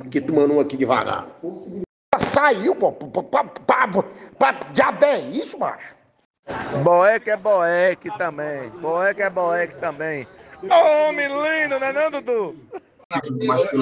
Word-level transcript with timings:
Aqui 0.00 0.20
tomando 0.20 0.54
um 0.54 0.60
aqui 0.60 0.76
devagar. 0.76 1.26
Saiu, 2.18 2.74
pô. 2.74 2.92
Pra 2.92 4.52
diabo 4.72 5.04
é 5.04 5.20
isso, 5.20 5.58
macho? 5.58 5.96
Boeck 6.82 7.28
é 7.28 7.36
Boeck 7.36 8.18
também. 8.18 8.70
Boeck 8.80 9.20
é 9.20 9.30
Boeck 9.30 9.74
também. 9.76 10.26
Homem 10.62 11.26
lindo, 11.28 11.78
né 11.78 11.92
não, 11.92 12.10
Dudu? 12.10 12.56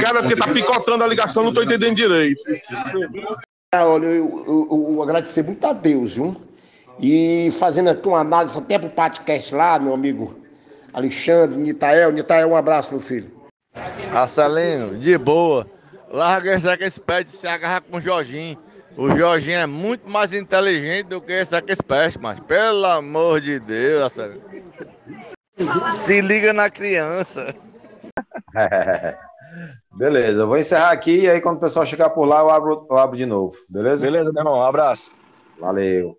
Cara, 0.00 0.20
porque 0.20 0.36
tá 0.36 0.48
picotando 0.52 1.02
a 1.02 1.06
ligação, 1.06 1.44
não 1.44 1.54
tô 1.54 1.62
entendendo 1.62 1.96
direito. 1.96 2.40
Olha, 3.74 4.06
eu, 4.06 4.44
eu, 4.46 4.94
eu 4.94 5.02
agradecer 5.02 5.42
muito 5.42 5.66
a 5.66 5.72
Deus, 5.72 6.14
viu? 6.14 6.36
E 7.00 7.50
fazendo 7.58 7.90
aqui 7.90 8.06
uma 8.08 8.20
análise 8.20 8.56
até 8.56 8.78
pro 8.78 8.88
podcast 8.88 9.54
lá, 9.54 9.78
meu 9.78 9.92
amigo 9.92 10.38
Alexandre, 10.92 11.58
Nitael. 11.58 12.12
Nitael, 12.12 12.48
um 12.48 12.56
abraço, 12.56 12.90
meu 12.90 13.00
filho. 13.00 13.30
Marcelino, 14.12 14.98
de 14.98 15.18
boa. 15.18 15.66
Larga 16.10 16.54
esse 16.54 16.68
Expert 16.68 17.26
se 17.26 17.46
agarra 17.46 17.80
com 17.80 17.96
o 17.96 18.00
Jorginho. 18.00 18.58
O 18.96 19.14
Jorginho 19.14 19.58
é 19.58 19.66
muito 19.66 20.08
mais 20.08 20.32
inteligente 20.32 21.08
do 21.08 21.20
que 21.20 21.32
esse 21.32 21.54
Expert, 21.54 22.16
mas 22.20 22.40
pelo 22.40 22.86
amor 22.86 23.40
de 23.40 23.60
Deus, 23.60 24.00
Marcelino. 24.00 24.42
Se 25.94 26.20
liga 26.20 26.52
na 26.52 26.70
criança. 26.70 27.54
Beleza, 29.96 30.42
eu 30.42 30.46
vou 30.46 30.58
encerrar 30.58 30.90
aqui 30.90 31.22
e 31.22 31.30
aí 31.30 31.40
quando 31.40 31.56
o 31.56 31.60
pessoal 31.60 31.86
chegar 31.86 32.10
por 32.10 32.26
lá 32.26 32.40
eu 32.40 32.50
abro, 32.50 32.86
eu 32.90 32.98
abro 32.98 33.16
de 33.16 33.24
novo, 33.24 33.56
beleza? 33.70 34.04
Beleza, 34.04 34.30
meu 34.30 34.40
irmão, 34.40 34.58
um 34.58 34.62
abraço. 34.62 35.14
Valeu. 35.58 36.18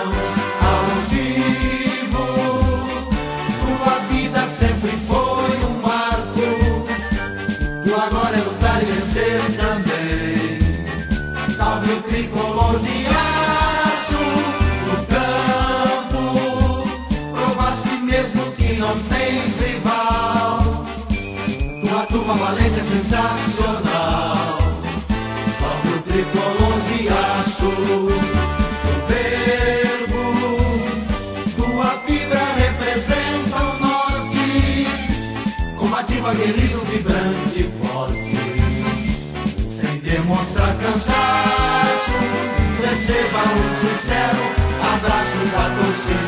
Tua 22.31 22.37
turma 22.37 22.45
valente 22.45 22.79
é 22.79 22.83
sensacional. 22.83 24.57
O 25.83 26.01
tricolor 26.01 26.79
de 26.87 27.09
aço. 27.09 27.71
aguerrido, 36.31 36.79
vibrante, 36.85 37.69
forte, 37.81 38.37
sem 39.69 39.99
demonstrar 39.99 40.73
cansaço. 40.77 42.13
Receba 42.81 43.41
um 43.51 43.69
sincero 43.81 44.43
abraço 44.93 45.39
da 45.51 45.65
torcida 45.75 46.20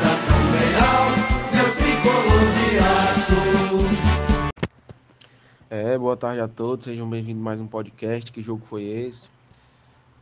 Boa 5.98 6.18
tarde 6.18 6.42
a 6.42 6.48
todos, 6.48 6.86
sejam 6.86 7.08
bem-vindos 7.08 7.42
a 7.42 7.44
mais 7.44 7.60
um 7.60 7.68
podcast. 7.68 8.32
Que 8.32 8.42
jogo 8.42 8.66
foi 8.68 8.84
esse? 8.84 9.30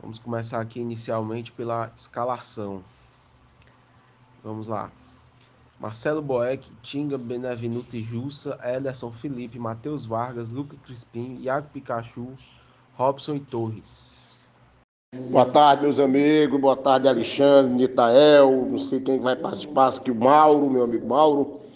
Vamos 0.02 0.20
começar 0.20 0.60
aqui 0.60 0.80
inicialmente 0.80 1.52
pela 1.52 1.92
escalação. 1.96 2.84
Vamos 4.44 4.68
lá. 4.68 4.92
Marcelo 5.80 6.22
Boeck, 6.22 6.70
Tinga, 6.82 7.18
Benevenuto 7.18 7.96
e 7.96 8.04
Jussa, 8.04 8.60
Ederson 8.64 9.12
Felipe, 9.12 9.58
Matheus 9.58 10.06
Vargas, 10.06 10.52
Luca 10.52 10.76
Crispim, 10.86 11.38
Iago 11.42 11.68
Pikachu, 11.72 12.34
Robson 12.96 13.36
e 13.36 13.40
Torres. 13.40 14.48
Boa 15.30 15.46
tarde, 15.46 15.84
meus 15.84 16.00
amigos. 16.00 16.60
Boa 16.60 16.76
tarde, 16.76 17.08
Alexandre, 17.08 17.74
Nitael. 17.74 18.66
Não 18.70 18.78
sei 18.78 19.00
quem 19.00 19.20
vai 19.20 19.36
participar, 19.36 19.88
aqui 19.88 20.12
o 20.12 20.16
Mauro, 20.16 20.70
meu 20.70 20.84
amigo 20.84 21.08
Mauro. 21.08 21.71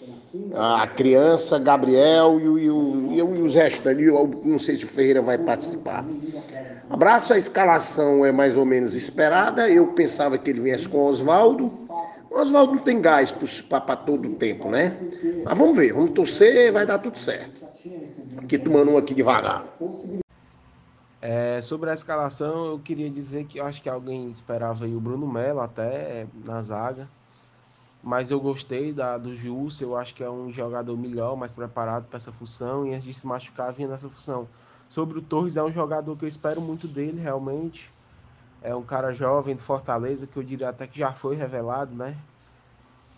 A 0.54 0.86
criança, 0.86 1.58
Gabriel 1.58 2.40
e, 2.40 2.48
o, 2.48 2.58
e, 2.58 2.70
o, 2.70 3.36
e 3.36 3.42
os 3.42 3.54
restantes. 3.54 4.06
Não 4.44 4.58
sei 4.58 4.76
se 4.76 4.84
o 4.84 4.88
Ferreira 4.88 5.22
vai 5.22 5.38
participar. 5.38 6.04
Abraço, 6.88 7.32
a 7.32 7.38
escalação 7.38 8.24
é 8.24 8.30
mais 8.30 8.56
ou 8.56 8.64
menos 8.64 8.94
esperada. 8.94 9.68
Eu 9.68 9.88
pensava 9.88 10.38
que 10.38 10.50
ele 10.50 10.60
viesse 10.60 10.88
com 10.88 10.98
Oswaldo. 10.98 11.72
O 12.30 12.38
Oswaldo 12.38 12.74
não 12.74 12.82
tem 12.82 13.00
gás 13.00 13.34
para 13.68 13.96
todo 13.96 14.28
o 14.28 14.34
tempo, 14.34 14.68
né? 14.68 14.96
Mas 15.44 15.58
vamos 15.58 15.76
ver, 15.76 15.92
vamos 15.92 16.10
torcer, 16.10 16.70
vai 16.72 16.86
dar 16.86 16.98
tudo 16.98 17.18
certo. 17.18 17.64
Aqui 18.38 18.58
tomando 18.58 18.92
um 18.92 18.98
aqui 18.98 19.14
devagar. 19.14 19.64
É, 21.20 21.60
sobre 21.60 21.90
a 21.90 21.94
escalação, 21.94 22.66
eu 22.66 22.78
queria 22.78 23.10
dizer 23.10 23.46
que 23.46 23.58
eu 23.58 23.64
acho 23.64 23.82
que 23.82 23.88
alguém 23.88 24.30
esperava 24.30 24.84
aí 24.84 24.94
o 24.94 25.00
Bruno 25.00 25.26
Melo 25.26 25.60
até 25.60 26.26
na 26.44 26.60
zaga. 26.60 27.08
Mas 28.06 28.30
eu 28.30 28.38
gostei 28.38 28.92
da, 28.92 29.18
do 29.18 29.34
Jussa, 29.34 29.82
eu 29.82 29.96
acho 29.96 30.14
que 30.14 30.22
é 30.22 30.30
um 30.30 30.48
jogador 30.52 30.96
melhor, 30.96 31.36
mais 31.36 31.52
preparado 31.52 32.04
para 32.04 32.18
essa 32.18 32.30
função. 32.30 32.86
E 32.86 32.94
antes 32.94 33.04
de 33.04 33.12
se 33.12 33.26
machucar, 33.26 33.72
vinha 33.72 33.88
nessa 33.88 34.08
função. 34.08 34.46
Sobre 34.88 35.18
o 35.18 35.22
Torres, 35.22 35.56
é 35.56 35.62
um 35.64 35.72
jogador 35.72 36.16
que 36.16 36.24
eu 36.24 36.28
espero 36.28 36.60
muito 36.60 36.86
dele, 36.86 37.20
realmente. 37.20 37.92
É 38.62 38.72
um 38.76 38.82
cara 38.84 39.12
jovem 39.12 39.56
do 39.56 39.60
Fortaleza, 39.60 40.24
que 40.24 40.36
eu 40.36 40.44
diria 40.44 40.68
até 40.68 40.86
que 40.86 40.96
já 40.96 41.12
foi 41.12 41.34
revelado, 41.34 41.96
né? 41.96 42.16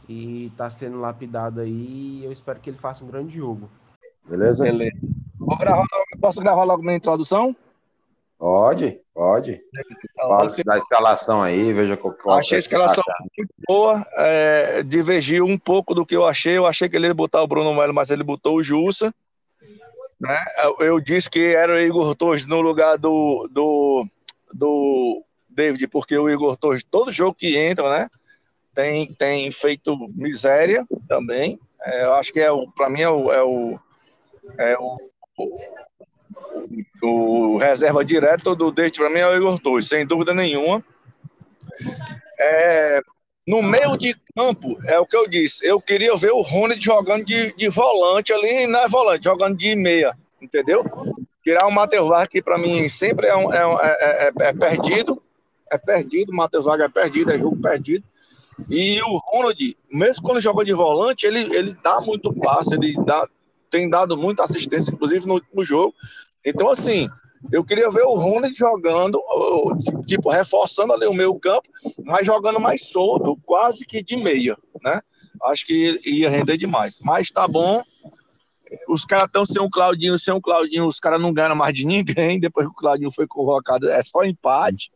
E 0.09 0.51
tá 0.57 0.71
sendo 0.71 0.99
lapidado 0.99 1.61
aí. 1.61 2.25
Eu 2.25 2.33
espero 2.33 2.59
que 2.59 2.71
ele 2.71 2.79
faça 2.79 3.05
um 3.05 3.09
grande 3.09 3.37
jogo. 3.37 3.69
Beleza? 4.27 4.65
Beleza. 4.65 4.97
Posso 6.19 6.41
gravar 6.41 6.65
logo 6.65 6.83
minha 6.83 6.97
introdução? 6.97 7.55
Pode, 8.39 8.99
pode. 9.19 9.61
Fala 10.15 10.49
da 10.65 10.79
escalação 10.79 11.43
aí, 11.43 11.73
veja 11.73 11.97
qual, 11.97 12.15
qual 12.15 12.39
Achei 12.39 12.55
a 12.55 12.59
escalação 12.61 13.03
muito 13.37 13.53
boa. 13.67 14.07
É, 14.17 14.85
divergiu 14.85 15.45
um 15.45 15.59
pouco 15.59 15.93
do 15.93 16.07
que 16.07 16.15
eu 16.15 16.25
achei. 16.25 16.57
Eu 16.57 16.65
achei 16.65 16.89
que 16.89 16.95
ele 16.95 17.09
ia 17.09 17.15
botar 17.15 17.43
o 17.43 17.47
Bruno 17.49 17.75
Melo, 17.75 17.93
mas 17.93 18.11
ele 18.11 18.23
botou 18.23 18.55
o 18.55 18.63
Jussa. 18.63 19.13
Né? 20.21 20.41
Eu, 20.63 20.87
eu 20.87 21.01
disse 21.01 21.29
que 21.29 21.41
era 21.41 21.75
o 21.75 21.81
Igor 21.81 22.15
Torres 22.15 22.47
no 22.47 22.61
lugar 22.61 22.97
do, 22.97 23.49
do, 23.51 24.07
do 24.55 25.25
David, 25.49 25.89
porque 25.89 26.17
o 26.17 26.31
Igor 26.31 26.57
Torres, 26.57 26.85
todo 26.89 27.11
jogo 27.11 27.35
que 27.35 27.59
entra, 27.59 27.91
né, 27.91 28.09
tem, 28.73 29.13
tem 29.15 29.51
feito 29.51 29.97
miséria 30.15 30.87
também. 31.09 31.59
É, 31.83 32.05
eu 32.05 32.15
acho 32.15 32.33
que 32.33 32.39
é 32.39 32.53
o, 32.53 32.71
para 32.71 32.89
mim 32.89 33.01
é 33.01 33.11
o, 33.11 33.33
é 33.33 33.43
o, 33.43 33.79
é 34.59 34.77
o, 34.79 34.97
o, 37.03 37.57
reserva 37.59 38.05
direto 38.05 38.55
do 38.55 38.71
David, 38.71 38.99
para 38.99 39.11
mim 39.11 39.19
é 39.19 39.29
o 39.29 39.37
Igor 39.37 39.59
Torres, 39.59 39.89
sem 39.89 40.07
dúvida 40.07 40.35
nenhuma. 40.35 40.85
É, 42.39 43.01
no 43.47 43.63
meio 43.63 43.97
de 43.97 44.15
campo, 44.37 44.77
é 44.85 44.99
o 44.99 45.07
que 45.07 45.17
eu 45.17 45.29
disse, 45.29 45.67
eu 45.67 45.81
queria 45.81 46.15
ver 46.17 46.33
o 46.33 46.43
Rony 46.43 46.81
jogando 46.81 47.25
de, 47.25 47.55
de 47.55 47.69
volante 47.69 48.33
ali, 48.33 48.67
não 48.67 48.81
é 48.81 48.89
volante, 48.89 49.25
jogando 49.25 49.57
de 49.57 49.75
meia, 49.75 50.17
entendeu? 50.41 50.85
Tirar 51.43 51.67
o 51.67 51.71
Matheus 51.71 52.11
que 52.29 52.43
para 52.43 52.59
mim 52.59 52.89
sempre 52.89 53.27
é, 53.27 53.35
um, 53.35 53.53
é, 53.53 53.59
é, 53.59 54.29
é, 54.29 54.33
é 54.49 54.53
perdido, 54.53 55.23
é 55.71 55.79
perdido, 55.79 56.31
o 56.31 56.37
Matheus 56.37 56.65
Vargas 56.65 56.87
é 56.87 56.91
perdido, 56.91 57.33
é 57.33 57.39
jogo 57.39 57.57
perdido. 57.57 58.05
E 58.71 59.01
o 59.03 59.19
Ronald, 59.19 59.77
mesmo 59.93 60.23
quando 60.23 60.41
joga 60.41 60.65
de 60.65 60.73
volante, 60.73 61.27
ele, 61.27 61.41
ele 61.55 61.77
dá 61.83 62.01
muito 62.01 62.33
passe, 62.33 62.75
ele 62.75 62.93
dá, 63.05 63.27
tem 63.71 63.89
dado 63.89 64.17
muita 64.17 64.43
assistência, 64.43 64.93
inclusive 64.93 65.27
no 65.27 65.35
último 65.35 65.65
jogo. 65.65 65.95
Então, 66.49 66.71
assim, 66.71 67.09
eu 67.53 67.65
queria 67.65 67.89
ver 67.89 68.03
o 68.03 68.15
Ronald 68.15 68.55
jogando, 68.55 69.21
tipo, 70.07 70.31
reforçando 70.31 70.93
ali 70.93 71.07
o 71.07 71.15
meio 71.15 71.39
campo, 71.39 71.69
mas 72.05 72.27
jogando 72.27 72.59
mais 72.59 72.89
solto, 72.89 73.39
quase 73.45 73.87
que 73.87 74.03
de 74.03 74.17
meia, 74.17 74.57
né? 74.83 75.01
Acho 75.45 75.65
que 75.67 76.01
ia 76.05 76.29
render 76.29 76.57
demais. 76.57 76.99
Mas 77.03 77.31
tá 77.31 77.47
bom. 77.47 77.83
Os 78.89 79.05
caras 79.05 79.27
estão 79.27 79.47
sem 79.47 79.63
o 79.63 79.71
Claudinho, 79.71 80.19
sem 80.19 80.35
o 80.35 80.41
Claudinho, 80.41 80.85
os 80.85 80.99
caras 80.99 81.21
não 81.21 81.33
ganham 81.33 81.55
mais 81.55 81.73
de 81.73 81.87
ninguém. 81.87 82.39
Depois 82.41 82.67
que 82.67 82.73
o 82.73 82.77
Claudinho 82.77 83.11
foi 83.11 83.27
convocado, 83.27 83.89
é 83.89 84.03
só 84.03 84.25
empate. 84.25 84.91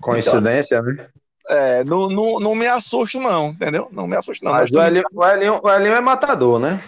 Coincidência, 0.00 0.76
então, 0.76 0.94
né? 0.94 1.08
É, 1.48 1.82
não, 1.82 2.08
não, 2.08 2.38
não 2.38 2.54
me 2.54 2.66
assusto, 2.66 3.18
não, 3.18 3.48
entendeu? 3.48 3.88
Não 3.90 4.06
me 4.06 4.16
assusto, 4.16 4.44
não. 4.44 4.52
Mas 4.52 4.70
o 4.70 4.82
Elinho, 4.82 5.04
o, 5.12 5.24
Elinho, 5.24 5.60
o 5.62 5.70
Elinho 5.70 5.94
é 5.94 6.00
matador, 6.00 6.58
né? 6.58 6.80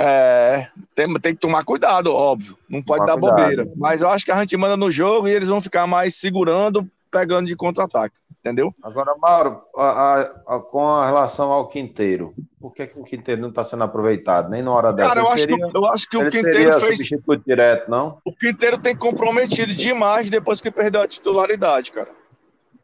É, 0.00 0.68
tem, 0.94 1.12
tem 1.14 1.34
que 1.34 1.40
tomar 1.40 1.64
cuidado, 1.64 2.14
óbvio. 2.14 2.56
Não 2.68 2.80
pode 2.80 3.00
tomar 3.00 3.14
dar 3.14 3.20
cuidado. 3.20 3.40
bobeira. 3.40 3.72
Mas 3.76 4.00
eu 4.02 4.08
acho 4.08 4.24
que 4.24 4.30
a 4.30 4.40
gente 4.40 4.56
manda 4.56 4.76
no 4.76 4.90
jogo 4.90 5.26
e 5.26 5.32
eles 5.32 5.48
vão 5.48 5.60
ficar 5.60 5.86
mais 5.86 6.14
segurando 6.14 6.88
pegando 7.10 7.46
de 7.46 7.56
contra-ataque, 7.56 8.14
entendeu? 8.40 8.74
Agora, 8.82 9.14
Mauro, 9.16 9.62
a, 9.76 9.82
a, 9.82 10.20
a, 10.56 10.60
com 10.60 10.86
a 10.86 11.06
relação 11.06 11.50
ao 11.50 11.68
Quinteiro, 11.68 12.34
por 12.60 12.72
que, 12.72 12.86
que 12.86 12.98
o 12.98 13.04
Quinteiro 13.04 13.40
não 13.40 13.48
está 13.48 13.64
sendo 13.64 13.84
aproveitado 13.84 14.50
nem 14.50 14.62
na 14.62 14.70
hora 14.70 14.92
dessa? 14.92 15.08
Cara, 15.08 15.20
eu 15.20 15.28
acho, 15.28 15.38
seria, 15.38 15.56
que, 15.56 15.76
eu 15.76 15.86
acho 15.86 16.08
que 16.08 16.16
o 16.16 16.30
Quinteiro 16.30 16.80
fez. 16.80 16.98
substituto 16.98 17.42
direto, 17.44 17.90
não? 17.90 18.18
O 18.24 18.32
Quinteiro 18.32 18.78
tem 18.78 18.94
comprometido 18.94 19.74
demais 19.74 20.30
depois 20.30 20.60
que 20.60 20.70
perdeu 20.70 21.02
a 21.02 21.08
titularidade, 21.08 21.92
cara. 21.92 22.10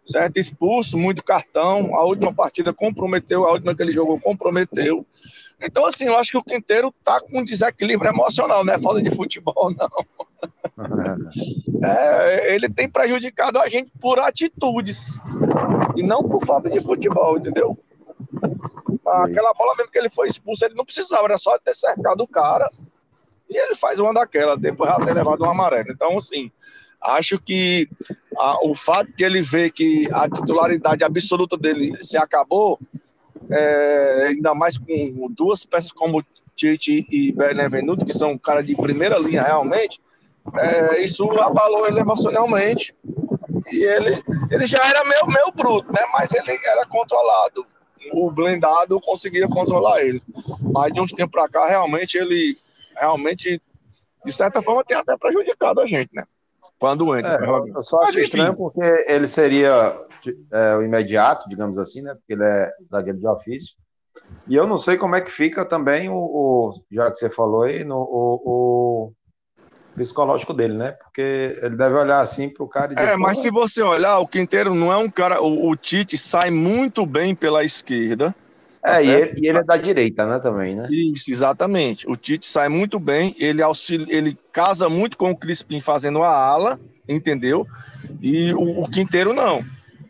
Certo? 0.07 0.37
Expulso, 0.39 0.99
muito 0.99 1.23
cartão. 1.23 1.95
A 1.97 2.05
última 2.05 2.33
partida 2.33 2.73
comprometeu, 2.73 3.45
a 3.45 3.53
última 3.53 3.75
que 3.75 3.83
ele 3.83 3.93
jogou 3.93 4.21
comprometeu. 4.21 5.07
Então, 5.61 5.87
assim, 5.87 6.07
eu 6.07 6.19
acho 6.19 6.31
que 6.31 6.37
o 6.37 6.43
Quinteiro 6.43 6.93
tá 7.03 7.21
com 7.21 7.41
um 7.41 7.45
desequilíbrio 7.45 8.11
emocional, 8.11 8.65
não 8.65 8.75
é 8.75 8.79
falta 8.79 9.03
de 9.03 9.11
futebol, 9.11 9.73
não. 9.77 9.89
É, 11.85 12.55
ele 12.55 12.69
tem 12.69 12.89
prejudicado 12.89 13.61
a 13.61 13.69
gente 13.69 13.93
por 14.01 14.19
atitudes 14.19 15.19
e 15.95 16.03
não 16.03 16.23
por 16.23 16.45
falta 16.45 16.69
de 16.71 16.81
futebol, 16.81 17.37
entendeu? 17.37 17.79
Aquela 19.07 19.53
bola 19.53 19.77
mesmo 19.77 19.93
que 19.93 19.99
ele 19.99 20.09
foi 20.09 20.29
expulso, 20.29 20.65
ele 20.65 20.75
não 20.75 20.85
precisava, 20.85 21.25
era 21.25 21.39
só 21.39 21.59
ter 21.59 21.75
cercado 21.75 22.23
o 22.23 22.29
cara 22.29 22.71
e 23.49 23.57
ele 23.57 23.75
faz 23.75 23.99
uma 23.99 24.13
daquela, 24.13 24.57
depois 24.57 24.91
já 24.91 24.97
ter 25.05 25.15
levado 25.15 25.45
um 25.45 25.51
amarelo. 25.51 25.91
Então, 25.91 26.17
assim, 26.17 26.51
acho 27.05 27.39
que 27.39 27.89
a, 28.37 28.67
o 28.67 28.75
fato 28.75 29.13
de 29.17 29.25
ele 29.25 29.43
ver 29.43 29.71
que 29.71 30.09
a 30.13 30.29
titularidade 30.29 31.05
absoluta 31.05 31.57
dele 31.57 31.97
se 32.03 32.17
acabou, 32.17 32.79
é, 33.51 34.27
ainda 34.29 34.55
mais 34.55 34.79
com 34.79 35.29
duas 35.31 35.65
peças 35.65 35.93
como 35.93 36.25
Tite 36.57 37.07
e 37.11 37.33
Benevenuto, 37.33 38.07
que 38.07 38.13
são 38.13 38.39
cara 38.39 38.63
de 38.63 38.75
primeira 38.77 39.19
linha 39.19 39.43
realmente, 39.43 40.01
é, 40.57 41.03
isso 41.03 41.25
abalou 41.41 41.87
ele 41.87 42.01
emocionalmente. 42.01 42.95
E 43.73 43.85
ele, 43.85 44.23
ele 44.51 44.67
já 44.67 44.83
era 44.87 45.05
meio, 45.05 45.27
meio 45.27 45.53
bruto, 45.55 45.91
né? 45.93 46.01
Mas 46.13 46.33
ele 46.33 46.59
era 46.67 46.85
controlado. 46.87 47.65
O 48.13 48.31
blindado 48.31 49.01
conseguia 49.01 49.49
controlar 49.49 50.03
ele. 50.03 50.23
Mas 50.61 50.93
de 50.93 51.01
uns 51.01 51.13
tempos 51.13 51.33
para 51.33 51.49
cá, 51.49 51.67
realmente, 51.67 52.19
ele 52.19 52.59
realmente, 52.97 53.61
de 54.25 54.33
certa 54.33 54.61
forma, 54.61 54.85
tem 54.85 54.97
até 54.97 55.17
prejudicado 55.17 55.81
a 55.81 55.87
gente, 55.87 56.11
né? 56.13 56.25
Quando 56.79 57.17
entra. 57.17 57.39
É, 57.45 57.71
eu 57.77 57.83
só 57.83 58.01
acho 58.03 58.19
estranho 58.19 58.57
porque 58.57 58.83
ele 59.09 59.27
seria 59.27 59.95
é, 60.53 60.77
o 60.77 60.83
imediato, 60.83 61.49
digamos 61.49 61.79
assim, 61.79 62.03
né? 62.03 62.15
Porque 62.15 62.33
ele 62.33 62.45
é 62.45 62.71
zagueiro 62.91 63.19
de 63.19 63.27
ofício. 63.27 63.77
E 64.47 64.55
eu 64.55 64.67
não 64.67 64.79
sei 64.79 64.97
como 64.97 65.17
é 65.17 65.21
que 65.21 65.31
fica 65.31 65.65
também 65.65 66.09
o, 66.09 66.15
o 66.15 66.73
já 66.91 67.11
que 67.11 67.17
você 67.17 67.31
falou 67.31 67.63
aí, 67.63 67.85
no, 67.85 67.97
o, 67.97 68.43
o 68.45 69.13
psicológico 69.97 70.53
dele, 70.53 70.77
né? 70.77 70.93
Porque 70.93 71.57
ele 71.63 71.77
deve 71.77 71.95
olhar 71.97 72.21
assim 72.21 72.49
pro 72.49 72.69
cara 72.69 72.93
e 72.93 72.97
dizer, 72.97 73.11
É, 73.11 73.17
mas 73.17 73.39
se 73.39 73.51
você 73.51 73.83
olhar, 73.83 74.19
o 74.19 74.27
Quinteiro 74.27 74.75
não 74.75 74.93
é 74.93 74.97
um 74.97 75.09
cara. 75.09 75.43
O, 75.43 75.71
o 75.71 75.77
Tite 75.77 76.19
sai 76.19 76.51
muito 76.51 77.07
bem 77.07 77.35
pela 77.35 77.65
esquerda. 77.65 78.35
É, 78.85 79.03
e 79.03 79.09
ele, 79.09 79.35
e 79.41 79.49
ele, 79.49 79.59
é 79.59 79.65
da 79.65 79.79
direita, 79.79 80.27
né, 80.27 80.39
também, 80.39 80.77
né? 80.77 80.89
Isso, 80.91 81.31
exatamente. 81.31 82.07
O 82.07 82.17
Tite 82.17 82.47
sai 82.47 82.69
muito 82.69 83.01
bem, 83.01 83.35
ele 83.39 83.63
auxilia, 83.63 84.15
ele 84.15 84.37
casa 84.53 84.91
muito 84.91 85.17
com 85.17 85.31
o 85.31 85.37
Crispim 85.37 85.81
fazendo 85.81 86.23
a 86.23 86.29
ala, 86.29 86.79
entendeu? 87.09 87.67
E 88.21 88.53
o, 88.53 88.83
o 88.83 88.91
Quinteiro 88.91 89.33
não. 89.33 89.65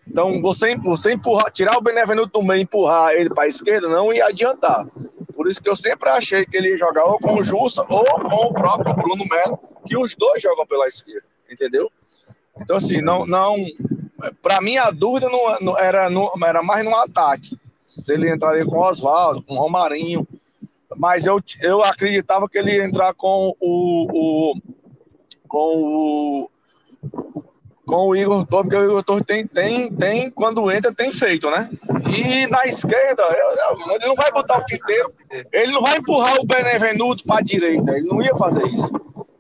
Então, 0.07 0.43
você, 0.43 0.77
você 0.77 1.13
empurrar, 1.13 1.53
tirar 1.53 1.77
o 1.79 1.81
Benevenuto 1.81 2.41
do 2.41 2.45
meio 2.45 2.59
e 2.59 2.63
empurrar 2.63 3.13
ele 3.13 3.31
para 3.31 3.45
a 3.45 3.49
esquerda, 3.49 3.89
não 3.89 4.13
ia 4.13 4.27
adiantar. 4.27 4.87
Por 5.35 5.49
isso 5.49 5.63
que 5.63 5.69
eu 5.69 5.77
sempre 5.77 6.09
achei 6.11 6.45
que 6.45 6.57
ele 6.57 6.71
ia 6.71 6.79
jogar 6.79 7.05
ou 7.05 7.19
com 7.19 7.35
o 7.35 7.45
Jussa 7.45 7.85
ou 7.89 8.05
com 8.05 8.47
o 8.47 8.53
próprio 8.53 8.95
Bruno 8.95 9.25
Melo, 9.31 9.59
que 9.87 9.97
os 9.97 10.15
dois 10.15 10.43
jogam 10.43 10.67
pela 10.67 10.89
esquerda, 10.89 11.27
entendeu? 11.51 11.91
Então, 12.61 12.77
assim, 12.77 13.01
não. 13.01 13.25
não 13.25 13.57
para 14.41 14.61
mim, 14.61 14.79
a 14.79 14.91
dúvida 14.91 15.29
não, 15.29 15.61
não 15.61 15.79
era, 15.79 16.09
não, 16.09 16.31
era 16.45 16.63
mais 16.63 16.85
no 16.85 16.95
ataque. 16.95 17.59
Se 17.95 18.13
ele 18.15 18.31
entraria 18.31 18.65
com 18.67 18.77
o 18.77 18.89
Oswaldo, 18.89 19.43
com 19.43 19.55
o 19.55 19.59
Romarinho. 19.59 20.27
Mas 20.97 21.27
eu, 21.27 21.41
eu 21.61 21.83
acreditava 21.83 22.49
que 22.49 22.59
ele 22.59 22.73
ia 22.73 22.85
entrar 22.85 23.15
com 23.15 23.55
o, 23.61 24.53
o 24.53 24.55
com 25.49 25.59
o 25.59 26.51
com 27.87 28.09
o 28.09 28.17
Igor 28.17 28.47
Torres, 28.47 28.69
porque 28.69 28.77
o 28.77 28.85
Igor 28.85 29.05
Torres 29.05 29.25
tem, 29.27 29.47
tem, 29.47 29.93
tem, 29.93 30.31
quando 30.31 30.71
entra, 30.73 30.93
tem 30.93 31.13
feito, 31.13 31.51
né? 31.51 31.69
E 32.17 32.47
na 32.47 32.65
esquerda, 32.65 33.23
ele 33.91 34.07
não 34.07 34.15
vai 34.15 34.33
botar 34.33 34.59
o 34.59 34.65
quinteiro, 34.65 35.13
ele 35.53 35.73
não 35.73 35.83
vai 35.83 35.99
empurrar 35.99 36.41
o 36.41 36.47
Benevenuto 36.47 37.25
para 37.25 37.41
a 37.41 37.43
direita, 37.43 37.93
ele 37.93 38.09
não 38.09 38.23
ia 38.23 38.35
fazer 38.37 38.65
isso. 38.69 38.91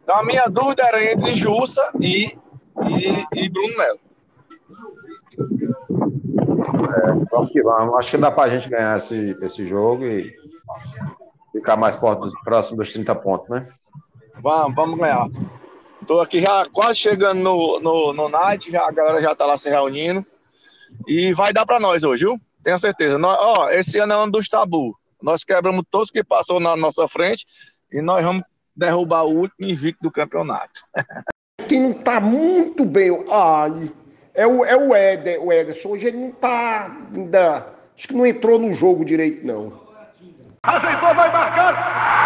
Então 0.02 0.16
a 0.16 0.24
minha 0.24 0.46
dúvida 0.46 0.82
era 0.84 1.12
entre 1.12 1.34
Jussa 1.34 1.82
e, 1.98 2.36
e, 2.86 3.42
e 3.44 3.48
Bruno 3.48 3.76
Melo. 3.78 3.98
É, 6.84 7.26
vamos 7.30 7.52
que 7.52 7.62
vamos. 7.62 7.94
Acho 7.96 8.10
que 8.10 8.16
dá 8.16 8.30
para 8.30 8.44
a 8.44 8.54
gente 8.54 8.68
ganhar 8.68 8.96
esse, 8.96 9.36
esse 9.40 9.66
jogo 9.66 10.04
e 10.04 10.34
ficar 11.52 11.76
mais 11.76 11.96
próximo 11.96 12.76
dos 12.76 12.92
30 12.92 13.14
pontos, 13.16 13.48
né? 13.48 13.66
Vamos, 14.42 14.74
vamos 14.74 14.98
ganhar. 14.98 15.28
Tô 16.06 16.20
aqui 16.20 16.40
já 16.40 16.66
quase 16.70 16.98
chegando 16.98 17.40
no, 17.40 17.80
no, 17.80 18.12
no 18.12 18.28
night, 18.28 18.70
já, 18.70 18.86
a 18.86 18.92
galera 18.92 19.22
já 19.22 19.34
tá 19.34 19.46
lá 19.46 19.56
se 19.56 19.70
reunindo. 19.70 20.24
E 21.06 21.32
vai 21.32 21.52
dar 21.52 21.64
para 21.64 21.80
nós 21.80 22.04
hoje, 22.04 22.24
viu? 22.24 22.40
Tenho 22.62 22.78
certeza. 22.78 23.18
Nós, 23.18 23.36
ó, 23.40 23.70
esse 23.70 23.98
ano 23.98 24.12
é 24.12 24.16
ano 24.16 24.32
dos 24.32 24.48
tabu. 24.48 24.96
Nós 25.22 25.44
quebramos 25.44 25.84
todos 25.90 26.10
que 26.10 26.22
passou 26.22 26.60
na 26.60 26.76
nossa 26.76 27.08
frente 27.08 27.46
e 27.90 28.02
nós 28.02 28.24
vamos 28.24 28.42
derrubar 28.76 29.24
o 29.24 29.34
último 29.34 29.68
invicto 29.68 30.02
do 30.02 30.10
campeonato. 30.10 30.80
Quem 31.68 31.80
não 31.80 31.92
tá 31.94 32.20
muito 32.20 32.84
bem, 32.84 33.24
ai, 33.30 33.90
é 34.34 34.46
o, 34.46 34.64
é 34.64 34.76
o 34.76 34.94
o 35.38 35.52
Ederson. 35.52 35.90
Hoje 35.90 36.08
ele 36.08 36.18
não 36.18 36.30
tá 36.32 36.90
ainda. 37.14 37.66
Acho 37.96 38.08
que 38.08 38.14
não 38.14 38.26
entrou 38.26 38.58
no 38.58 38.72
jogo 38.72 39.04
direito, 39.04 39.46
não. 39.46 39.84
Ajeitou, 40.64 41.14
vai 41.14 41.30
marcar! 41.32 42.23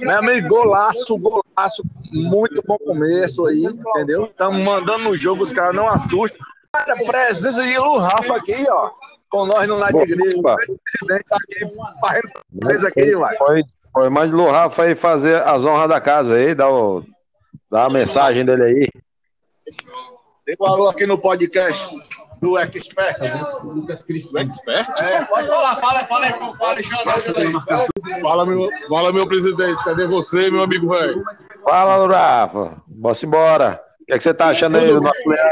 Meu 0.00 0.18
amigo, 0.18 0.48
golaço, 0.48 1.18
golaço, 1.18 1.82
muito 2.12 2.62
bom 2.66 2.76
começo 2.78 3.46
aí, 3.46 3.64
entendeu? 3.64 4.26
Estamos 4.26 4.60
mandando 4.60 5.04
no 5.04 5.16
jogo, 5.16 5.42
os 5.42 5.52
caras 5.52 5.74
não 5.74 5.88
assustam. 5.88 6.40
Cara, 6.72 6.94
presença 6.94 7.64
de 7.64 7.78
Lu 7.78 7.98
Rafa 7.98 8.36
aqui, 8.36 8.64
ó, 8.68 8.90
com 9.30 9.46
nós 9.46 9.68
no 9.68 9.78
Night 9.78 10.06
Green. 10.06 10.38
O 10.38 10.42
presidente 10.42 11.24
tá 11.28 11.36
aqui 11.36 11.76
fazendo 12.00 12.30
presença 12.58 12.88
aqui, 12.88 13.14
vai. 13.14 13.36
Foi, 13.92 14.08
mande 14.10 14.34
Lu 14.34 14.50
Rafa 14.50 14.82
aí 14.82 14.94
fazer 14.94 15.36
as 15.42 15.64
honras 15.64 15.88
da 15.88 16.00
casa 16.00 16.34
aí, 16.34 16.54
dá, 16.54 16.68
o, 16.68 17.04
dá 17.70 17.84
a 17.84 17.90
mensagem 17.90 18.44
dele 18.44 18.62
aí. 18.62 18.88
Tem 20.44 20.56
valor 20.58 20.88
aqui 20.88 21.06
no 21.06 21.16
podcast 21.16 21.88
do 22.44 22.58
Expert. 22.58 23.16
Lucas 23.64 24.04
Cristo. 24.04 24.36
Expert? 24.36 24.86
É, 25.00 25.24
pode 25.24 25.48
falar, 25.48 25.76
fala, 25.76 26.00
fala 26.00 26.26
aí 26.26 26.32
com 26.34 26.44
o 26.44 26.64
Alexandre. 26.64 27.52
Fala 28.20 28.44
meu, 28.44 28.68
fala, 28.88 29.12
meu 29.12 29.26
presidente. 29.26 29.82
Cadê 29.82 30.06
você, 30.06 30.50
meu 30.50 30.62
amigo 30.62 30.90
velho? 30.90 31.24
Fala, 31.64 32.06
Rafa. 32.06 32.82
Bora 32.86 33.16
embora. 33.24 33.84
O 34.02 34.04
que, 34.04 34.12
é 34.12 34.16
que 34.18 34.22
você 34.22 34.34
tá 34.34 34.48
achando 34.48 34.76
aí 34.76 34.86
do 34.86 35.00
nosso 35.00 35.26
Leão? 35.26 35.48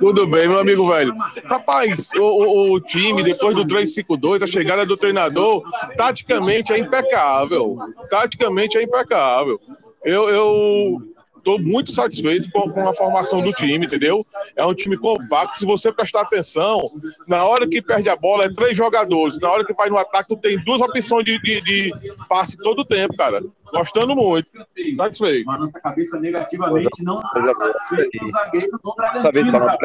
Tudo 0.00 0.26
bem, 0.26 0.48
meu 0.48 0.58
amigo 0.58 0.86
velho. 0.86 1.14
Rapaz, 1.44 2.10
o, 2.14 2.22
o, 2.22 2.72
o 2.74 2.80
time, 2.80 3.22
depois 3.22 3.56
do 3.56 3.64
3-5-2, 3.64 4.42
a 4.42 4.46
chegada 4.46 4.84
do 4.84 4.96
treinador, 4.96 5.62
taticamente 5.96 6.72
é 6.72 6.78
impecável. 6.78 7.78
Taticamente 8.10 8.76
é 8.76 8.82
impecável. 8.82 9.58
Eu, 10.04 10.28
eu 10.28 10.96
estou 11.40 11.58
muito 11.58 11.90
satisfeito 11.90 12.50
com, 12.52 12.70
com, 12.70 12.88
a 12.88 12.94
formação 12.94 13.40
do 13.40 13.52
time, 13.52 13.84
entendeu? 13.84 14.22
É 14.54 14.64
um 14.64 14.74
time 14.74 14.96
compacto. 14.96 15.58
Se 15.58 15.66
você 15.66 15.92
prestar 15.92 16.22
atenção, 16.22 16.84
na 17.26 17.44
hora 17.44 17.66
que 17.66 17.82
perde 17.82 18.08
a 18.08 18.16
bola, 18.16 18.44
é 18.44 18.52
três 18.52 18.76
jogadores. 18.76 19.38
Na 19.40 19.50
hora 19.50 19.64
que 19.64 19.74
vai 19.74 19.90
no 19.90 19.98
ataque, 19.98 20.28
tu 20.28 20.36
tem 20.36 20.62
duas 20.64 20.80
opções 20.80 21.24
de, 21.24 21.40
de, 21.40 21.60
de 21.60 21.92
passe 22.28 22.56
todo 22.58 22.80
o 22.80 22.84
tempo, 22.84 23.16
cara. 23.16 23.42
Gostando 23.72 24.14
muito. 24.14 24.50
Satisfeito. 24.96 25.46
Mas 25.46 25.60
nossa 25.60 25.80
cabeça 25.80 26.18
negativamente 26.20 27.02
não 27.02 27.18
está 27.18 27.54
satisfeita 27.54 28.18
com 28.18 28.24
o 28.24 28.28
zagueiro 28.28 28.80
do 28.82 28.94
Tá 28.94 29.30
vendo 29.32 29.52
para 29.52 29.78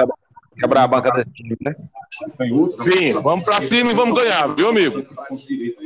quebrar, 0.57 0.83
a 0.83 0.87
banca 0.87 1.11
desse 1.11 1.29
time, 1.31 1.57
né? 1.61 1.75
Sim, 2.77 3.13
vamos 3.21 3.43
para 3.43 3.61
cima 3.61 3.91
e 3.91 3.93
vamos 3.93 4.19
ganhar, 4.19 4.47
viu, 4.47 4.69
amigo? 4.69 5.05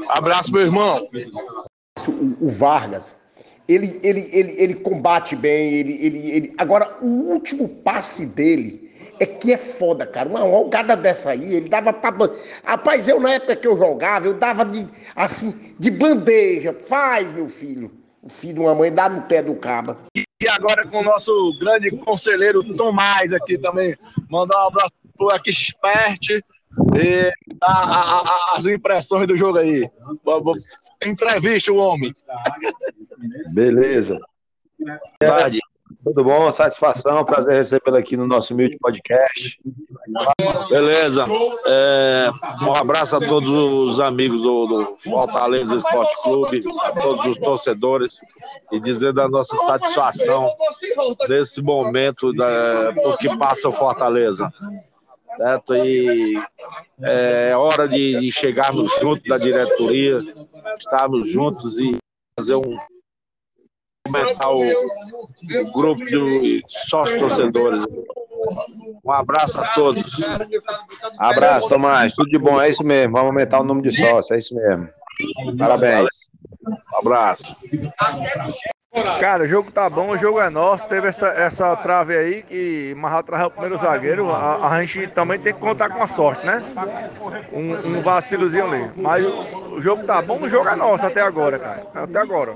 Abraço, 0.10 0.52
meu 0.52 0.62
irmão. 0.62 0.98
O 2.40 2.50
Vargas, 2.50 3.16
Ele, 3.70 4.00
ele, 4.02 4.28
ele, 4.34 4.56
ele 4.58 4.74
combate 4.74 5.36
bem, 5.36 5.72
ele, 5.76 5.94
ele, 6.04 6.32
ele. 6.32 6.54
Agora, 6.58 6.98
o 7.04 7.06
último 7.06 7.70
passe 7.70 8.26
dele 8.26 8.92
é 9.20 9.28
que 9.28 9.54
é 9.54 9.58
foda, 9.58 10.08
cara. 10.08 10.28
Uma 10.28 10.40
jogada 10.40 10.96
dessa 10.96 11.30
aí, 11.30 11.54
ele 11.54 11.70
dava 11.70 11.94
pra. 11.94 12.12
Rapaz, 12.64 13.08
eu 13.08 13.20
na 13.20 13.34
época 13.34 13.56
que 13.56 13.68
eu 13.68 13.78
jogava, 13.78 14.26
eu 14.26 14.34
dava 14.34 14.66
de 14.66 14.88
assim, 15.16 15.76
de 15.78 15.92
bandeja. 15.92 16.74
Faz, 16.74 17.32
meu 17.32 17.48
filho. 17.48 17.92
O 18.24 18.28
filho 18.28 18.56
de 18.56 18.60
uma 18.62 18.74
mãe 18.74 18.92
dá 18.92 19.08
no 19.08 19.22
pé 19.22 19.44
do 19.44 19.54
caba. 19.54 20.00
E 20.16 20.26
agora 20.50 20.84
com 20.88 20.98
o 20.98 21.04
nosso 21.04 21.32
grande 21.60 21.92
conselheiro 21.92 22.64
Tomás 22.76 23.32
aqui 23.32 23.56
também. 23.56 23.96
Mandar 24.30 24.64
um 24.64 24.68
abraço 24.68 24.94
pro 25.16 25.32
Expert 25.32 26.42
e 26.96 27.32
a- 27.62 27.72
a- 27.72 28.20
a- 28.20 28.54
as 28.58 28.66
impressões 28.66 29.28
do 29.28 29.36
jogo 29.38 29.58
aí. 29.60 29.88
Entrevista 31.06 31.72
o 31.72 31.78
homem. 31.78 32.14
Beleza. 33.54 34.20
Verdade. 35.22 35.60
Tudo 36.04 36.24
bom? 36.24 36.50
Satisfação, 36.52 37.26
prazer 37.26 37.56
recebê-lo 37.58 37.98
aqui 37.98 38.16
no 38.16 38.26
nosso 38.26 38.54
humilde 38.54 38.78
podcast. 38.80 39.60
Beleza. 40.70 41.26
É, 41.66 42.30
um 42.62 42.74
abraço 42.74 43.18
a 43.18 43.20
todos 43.20 43.50
os 43.50 44.00
amigos 44.00 44.42
do, 44.42 44.66
do 44.68 44.98
Fortaleza 44.98 45.76
Esporte 45.76 46.16
Clube, 46.24 46.64
a 46.84 46.92
todos 47.02 47.26
os 47.26 47.38
torcedores, 47.38 48.22
e 48.72 48.80
dizer 48.80 49.14
da 49.14 49.28
nossa 49.28 49.56
satisfação 49.58 50.48
nesse 51.28 51.62
momento 51.62 52.32
da, 52.34 52.94
por 52.94 53.18
que 53.18 53.36
passa 53.38 53.68
o 53.68 53.72
Fortaleza. 53.74 54.48
Certo? 55.40 55.74
E 55.74 56.34
é 57.02 57.56
hora 57.56 57.88
de, 57.88 58.20
de 58.20 58.30
chegarmos 58.30 58.92
juntos 59.00 59.24
da 59.26 59.38
diretoria, 59.38 60.20
estarmos 60.78 61.32
juntos 61.32 61.80
e 61.80 61.96
fazer 62.38 62.56
um 62.56 62.78
aumentar 64.06 64.50
o, 64.52 64.60
o 64.60 65.72
grupo 65.72 66.04
de 66.06 66.62
sócios 66.68 67.22
torcedores. 67.22 67.86
Um 69.06 69.12
abraço 69.12 69.62
a 69.62 69.68
todos. 69.74 70.26
Abraço, 71.18 71.70
Tomás. 71.70 72.12
Tudo 72.14 72.30
de 72.30 72.38
bom, 72.38 72.60
é 72.60 72.70
isso 72.70 72.84
mesmo. 72.84 73.14
Vamos 73.14 73.28
aumentar 73.28 73.62
o 73.62 73.64
número 73.64 73.90
de 73.90 73.98
sócios, 73.98 74.32
é 74.32 74.40
isso 74.40 74.56
mesmo. 74.56 74.90
Parabéns. 75.58 76.30
Um 76.68 76.98
abraço. 76.98 77.56
Cara, 79.20 79.44
o 79.44 79.48
jogo 79.48 79.72
tá 79.72 79.88
bom, 79.88 80.10
o 80.10 80.18
jogo 80.18 80.40
é 80.40 80.50
nosso. 80.50 80.84
Teve 80.88 81.08
essa, 81.08 81.28
essa 81.28 81.76
trave 81.76 82.18
aí 82.18 82.42
que 82.42 82.96
Marral 82.98 83.22
travou 83.22 83.48
o 83.48 83.52
primeiro 83.52 83.78
zagueiro. 83.78 84.32
A, 84.32 84.68
a 84.68 84.84
gente 84.84 85.08
também 85.08 85.40
tem 85.40 85.54
que 85.54 85.60
contar 85.60 85.90
com 85.90 86.02
a 86.02 86.08
sorte, 86.08 86.44
né? 86.46 86.64
Um, 87.54 87.98
um 87.98 88.02
vacilozinho 88.02 88.66
ali. 88.66 88.92
Mas 88.96 89.24
o, 89.24 89.76
o 89.76 89.82
jogo 89.82 90.04
tá 90.06 90.22
bom, 90.22 90.42
o 90.42 90.50
jogo 90.50 90.68
é 90.68 90.76
nosso 90.76 91.06
até 91.06 91.22
agora, 91.22 91.60
cara. 91.60 91.88
Até 91.94 92.18
agora. 92.18 92.56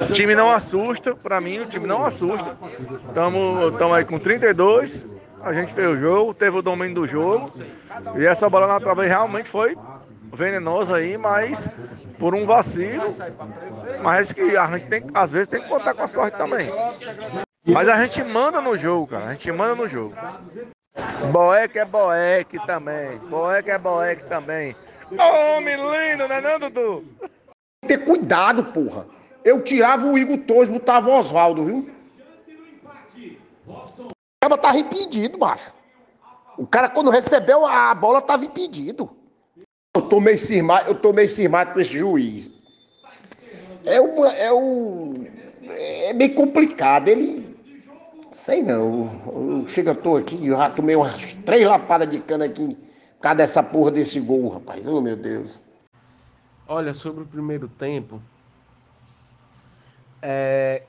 O 0.00 0.06
time 0.06 0.34
não 0.34 0.50
assusta, 0.50 1.14
pra 1.14 1.40
mim, 1.40 1.58
o 1.58 1.66
time 1.66 1.86
não 1.86 2.02
assusta. 2.02 2.56
Tamo, 3.12 3.70
tamo 3.72 3.92
aí 3.92 4.04
com 4.06 4.18
32. 4.18 5.04
A 5.42 5.52
gente 5.52 5.72
fez 5.72 5.86
o 5.86 5.98
jogo, 5.98 6.32
teve 6.32 6.56
o 6.56 6.62
domínio 6.62 6.94
do 6.94 7.06
jogo. 7.06 7.52
E 8.16 8.24
essa 8.24 8.48
bola 8.48 8.66
na 8.66 8.80
trave 8.80 9.06
realmente 9.06 9.50
foi 9.50 9.76
venenosa 10.32 10.96
aí, 10.96 11.16
mas 11.16 11.68
por 12.18 12.34
um 12.34 12.46
vacilo. 12.46 13.14
Mas 14.02 14.32
que 14.32 14.56
a 14.56 14.66
gente 14.66 14.88
tem, 14.88 15.04
às 15.14 15.32
vezes 15.32 15.48
tem 15.48 15.60
que 15.60 15.68
contar 15.68 15.94
com 15.94 16.02
a 16.02 16.08
sorte 16.08 16.36
também. 16.36 16.70
Mas 17.64 17.88
a 17.88 18.02
gente 18.02 18.22
manda 18.24 18.60
no 18.60 18.76
jogo, 18.76 19.06
cara. 19.06 19.26
A 19.26 19.32
gente 19.32 19.50
manda 19.52 19.74
no 19.74 19.88
jogo. 19.88 20.14
Boeck 21.32 21.78
é 21.78 21.84
Boeck 21.84 22.66
também. 22.66 23.18
Boeck 23.18 23.70
é 23.70 23.78
Boeck 23.78 24.24
também. 24.24 24.74
Homem 25.10 25.76
lindo, 25.76 26.28
né 26.28 26.40
não, 26.40 26.58
Dudu? 26.58 27.04
Ter 27.86 27.98
cuidado, 27.98 28.64
porra. 28.66 29.06
Eu 29.44 29.62
tirava 29.62 30.06
o 30.06 30.18
Igor 30.18 30.38
Torres, 30.38 30.68
botava 30.68 31.08
o 31.08 31.18
Oswaldo, 31.18 31.64
viu? 31.64 31.90
O 33.98 34.10
cara 34.42 34.58
tava 34.58 34.78
impedido, 34.78 35.38
macho. 35.38 35.72
O 36.56 36.66
cara, 36.66 36.88
quando 36.88 37.10
recebeu 37.10 37.64
a 37.66 37.94
bola, 37.94 38.20
tava 38.20 38.44
impedido. 38.44 39.17
Eu 39.94 40.02
tô 40.02 40.20
meio 40.20 40.38
cismado, 40.38 40.88
eu 40.88 40.94
tô 40.94 41.12
meio 41.12 41.28
com 41.72 41.80
esse 41.80 41.98
juiz. 41.98 42.50
É 43.84 44.00
uma, 44.00 44.32
é 44.34 44.52
um, 44.52 45.14
é 45.62 46.12
meio 46.12 46.34
complicado. 46.34 47.08
Ele, 47.08 47.56
sei 48.32 48.62
não. 48.62 49.20
Eu, 49.26 49.68
chega, 49.68 49.90
eu 49.90 49.94
tô 49.94 50.16
aqui, 50.16 50.46
eu 50.46 50.56
já 50.56 50.70
tomei 50.70 50.94
umas 50.94 51.32
três 51.44 51.66
lapadas 51.66 52.08
de 52.10 52.20
cana 52.20 52.44
aqui 52.44 52.76
por 53.16 53.22
causa 53.22 53.36
dessa 53.36 53.62
porra 53.62 53.90
desse 53.90 54.20
gol, 54.20 54.48
rapaz. 54.48 54.86
Oh, 54.86 55.00
meu 55.00 55.16
Deus. 55.16 55.60
Olha, 56.68 56.92
sobre 56.94 57.22
o 57.24 57.26
primeiro 57.26 57.66
tempo, 57.66 58.20
é, 60.20 60.82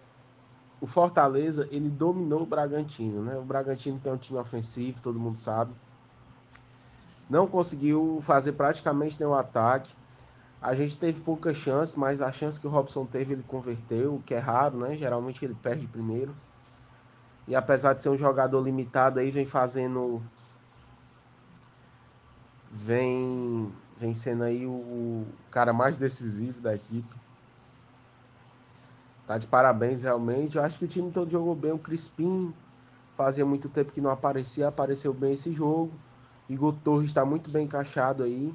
o 0.81 0.85
Fortaleza 0.85 1.67
ele 1.71 1.89
dominou 1.89 2.41
o 2.41 2.45
Bragantino, 2.45 3.23
né? 3.23 3.37
O 3.37 3.43
Bragantino 3.43 3.97
tem 3.97 4.11
um 4.11 4.17
time 4.17 4.37
ofensivo, 4.37 5.01
todo 5.01 5.17
mundo 5.17 5.37
sabe. 5.37 5.73
Não 7.29 7.45
conseguiu 7.45 8.19
fazer 8.21 8.53
praticamente 8.53 9.19
nenhum 9.19 9.35
ataque. 9.35 9.93
A 10.61 10.73
gente 10.73 10.97
teve 10.97 11.21
poucas 11.21 11.55
chances, 11.55 11.95
mas 11.95 12.21
a 12.21 12.31
chance 12.31 12.59
que 12.59 12.67
o 12.67 12.69
Robson 12.69 13.05
teve 13.05 13.33
ele 13.33 13.43
converteu, 13.43 14.15
o 14.15 14.21
que 14.21 14.33
é 14.33 14.39
raro, 14.39 14.77
né? 14.77 14.97
Geralmente 14.97 15.43
ele 15.45 15.55
perde 15.55 15.87
primeiro. 15.87 16.35
E 17.47 17.55
apesar 17.55 17.93
de 17.93 18.03
ser 18.03 18.09
um 18.09 18.17
jogador 18.17 18.61
limitado 18.61 19.19
aí, 19.19 19.31
vem 19.31 19.45
fazendo 19.45 20.21
vem 22.71 23.71
vem 23.99 24.13
sendo 24.13 24.43
aí 24.43 24.65
o, 24.65 25.25
cara 25.51 25.73
mais 25.73 25.97
decisivo 25.97 26.61
da 26.61 26.73
equipe. 26.75 27.15
Tá 29.27 29.37
de 29.37 29.45
parabéns, 29.45 30.01
realmente. 30.03 30.57
Eu 30.57 30.63
acho 30.63 30.79
que 30.79 30.85
o 30.85 30.87
time 30.87 31.11
todo 31.11 31.29
jogou 31.29 31.53
bem. 31.53 31.71
O 31.71 31.77
Crispim 31.77 32.53
fazia 33.15 33.45
muito 33.45 33.67
tempo 33.69 33.91
que 33.91 34.01
não 34.01 34.09
aparecia, 34.09 34.67
apareceu 34.67 35.13
bem 35.13 35.33
esse 35.33 35.51
jogo. 35.51 35.91
Igor 36.49 36.73
Torres 36.83 37.09
está 37.09 37.23
muito 37.23 37.49
bem 37.49 37.65
encaixado 37.65 38.23
aí. 38.23 38.53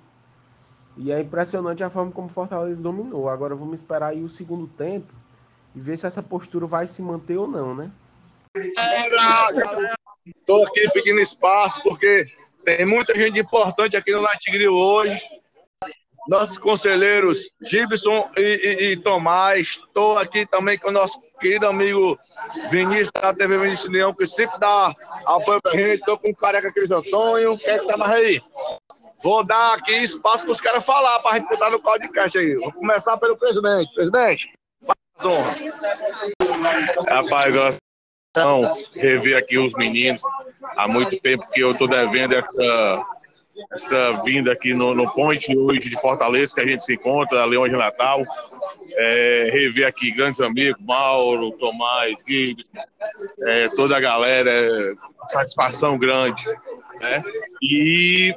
E 0.96 1.10
é 1.12 1.20
impressionante 1.20 1.82
a 1.82 1.90
forma 1.90 2.12
como 2.12 2.28
o 2.28 2.30
Fortaleza 2.30 2.82
dominou. 2.82 3.28
Agora 3.28 3.54
vamos 3.54 3.80
esperar 3.80 4.08
aí 4.08 4.22
o 4.22 4.28
segundo 4.28 4.66
tempo 4.66 5.12
e 5.74 5.80
ver 5.80 5.96
se 5.96 6.06
essa 6.06 6.22
postura 6.22 6.66
vai 6.66 6.86
se 6.86 7.02
manter 7.02 7.36
ou 7.36 7.48
não, 7.48 7.74
né? 7.74 7.90
Estou 10.24 10.64
aqui 10.64 10.88
pedindo 10.92 11.20
espaço 11.20 11.82
porque 11.82 12.26
tem 12.64 12.86
muita 12.86 13.14
gente 13.14 13.40
importante 13.40 13.96
aqui 13.96 14.12
no 14.12 14.22
Night 14.22 14.50
Grill 14.50 14.74
hoje. 14.74 15.20
Nossos 16.26 16.56
conselheiros 16.56 17.46
Gibson 17.62 18.30
e, 18.36 18.40
e, 18.40 18.92
e 18.92 18.96
Tomás. 18.96 19.68
Estou 19.68 20.18
aqui 20.18 20.46
também 20.46 20.78
com 20.78 20.88
o 20.88 20.92
nosso 20.92 21.20
querido 21.38 21.66
amigo 21.66 22.16
Vinícius 22.70 23.10
da 23.14 23.34
TV 23.34 23.58
Vinícius 23.58 23.92
Leão, 23.92 24.14
que 24.14 24.26
sempre 24.26 24.58
dá 24.58 24.94
apoio 25.26 25.60
pra 25.60 25.72
gente. 25.72 26.00
Estou 26.00 26.18
com 26.18 26.30
o 26.30 26.36
careca 26.36 26.72
Cris 26.72 26.90
Antônio. 26.90 27.58
Quem 27.58 27.74
é 27.74 27.78
que 27.78 27.86
tá 27.86 27.96
mais 27.96 28.12
aí? 28.12 28.42
Vou 29.22 29.42
dar 29.42 29.74
aqui 29.74 29.92
espaço 30.02 30.44
para 30.44 30.52
os 30.52 30.60
caras 30.60 30.84
falar, 30.84 31.18
para 31.20 31.32
a 31.32 31.38
gente 31.38 31.48
botar 31.48 31.70
no 31.70 31.80
podcast 31.80 32.36
aí. 32.36 32.56
Vou 32.56 32.72
começar 32.72 33.16
pelo 33.16 33.36
presidente. 33.36 33.94
Presidente, 33.94 34.52
faz 34.86 35.24
honra. 35.24 35.54
Rapaz, 37.08 37.54
nós 37.54 37.76
vamos 38.36 38.90
rever 38.94 39.38
aqui 39.38 39.56
os 39.56 39.72
meninos. 39.74 40.22
Há 40.76 40.86
muito 40.86 41.18
tempo 41.20 41.42
que 41.52 41.60
eu 41.60 41.72
estou 41.72 41.88
devendo 41.88 42.34
essa, 42.34 43.02
essa 43.72 44.22
vinda 44.24 44.52
aqui 44.52 44.74
no, 44.74 44.94
no 44.94 45.10
Ponte 45.12 45.56
hoje 45.56 45.88
de 45.88 46.00
Fortaleza, 46.00 46.54
que 46.54 46.60
a 46.60 46.66
gente 46.66 46.84
se 46.84 46.94
encontra, 46.94 47.44
Leões 47.44 47.70
de 47.70 47.76
Natal. 47.76 48.22
É, 48.96 49.50
rever 49.52 49.86
aqui 49.86 50.12
grandes 50.12 50.40
amigos, 50.40 50.80
Mauro, 50.84 51.50
Tomás, 51.52 52.22
Guido, 52.22 52.62
é, 53.42 53.68
toda 53.70 53.96
a 53.96 54.00
galera, 54.00 54.50
é, 54.50 54.92
satisfação 55.28 55.98
grande. 55.98 56.44
Né? 57.00 57.20
E 57.62 58.34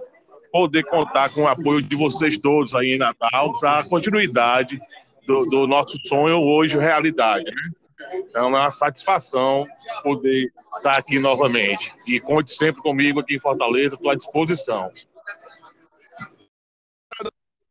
poder 0.52 0.84
contar 0.86 1.30
com 1.30 1.44
o 1.44 1.48
apoio 1.48 1.82
de 1.82 1.96
vocês 1.96 2.38
todos 2.38 2.74
aí 2.74 2.94
em 2.94 2.98
Natal 2.98 3.60
para 3.60 3.80
a 3.80 3.84
continuidade 3.84 4.80
do, 5.28 5.42
do 5.44 5.68
nosso 5.68 5.98
sonho 6.06 6.40
hoje 6.40 6.80
realidade. 6.80 7.46
Né? 7.46 7.72
Então 8.14 8.46
é 8.46 8.48
uma 8.48 8.72
satisfação 8.72 9.68
poder 10.04 10.52
estar 10.78 10.98
aqui 10.98 11.20
novamente. 11.20 11.94
E 12.08 12.20
conte 12.20 12.52
sempre 12.52 12.82
comigo 12.82 13.20
aqui 13.20 13.36
em 13.36 13.40
Fortaleza, 13.40 13.96
estou 13.96 14.12
à 14.12 14.16
disposição. 14.16 14.92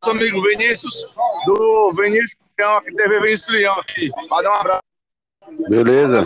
Nosso 0.02 0.16
amigo 0.16 0.42
Vinícius, 0.42 1.14
do 1.46 1.90
Vinícius 1.92 2.36
Leão, 2.58 2.76
aqui, 2.76 2.94
TV 2.94 3.20
Vinícius 3.20 3.48
Leão 3.48 3.74
aqui. 3.80 4.08
Vai 4.28 4.42
dar 4.42 4.50
um 4.50 4.60
abraço. 4.60 4.82
Beleza. 5.68 6.24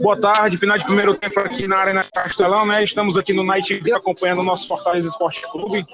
Boa 0.00 0.20
tarde, 0.20 0.58
final 0.58 0.78
de 0.78 0.84
primeiro 0.84 1.16
tempo 1.16 1.40
aqui 1.40 1.66
na 1.66 1.78
Arena 1.78 2.04
Castelão, 2.04 2.66
né? 2.66 2.84
Estamos 2.84 3.16
aqui 3.16 3.32
no 3.32 3.42
Night 3.42 3.80
acompanhando 3.92 4.40
o 4.40 4.44
nosso 4.44 4.68
Fortaleza 4.68 5.08
Esporte 5.08 5.42
Clube. 5.50 5.86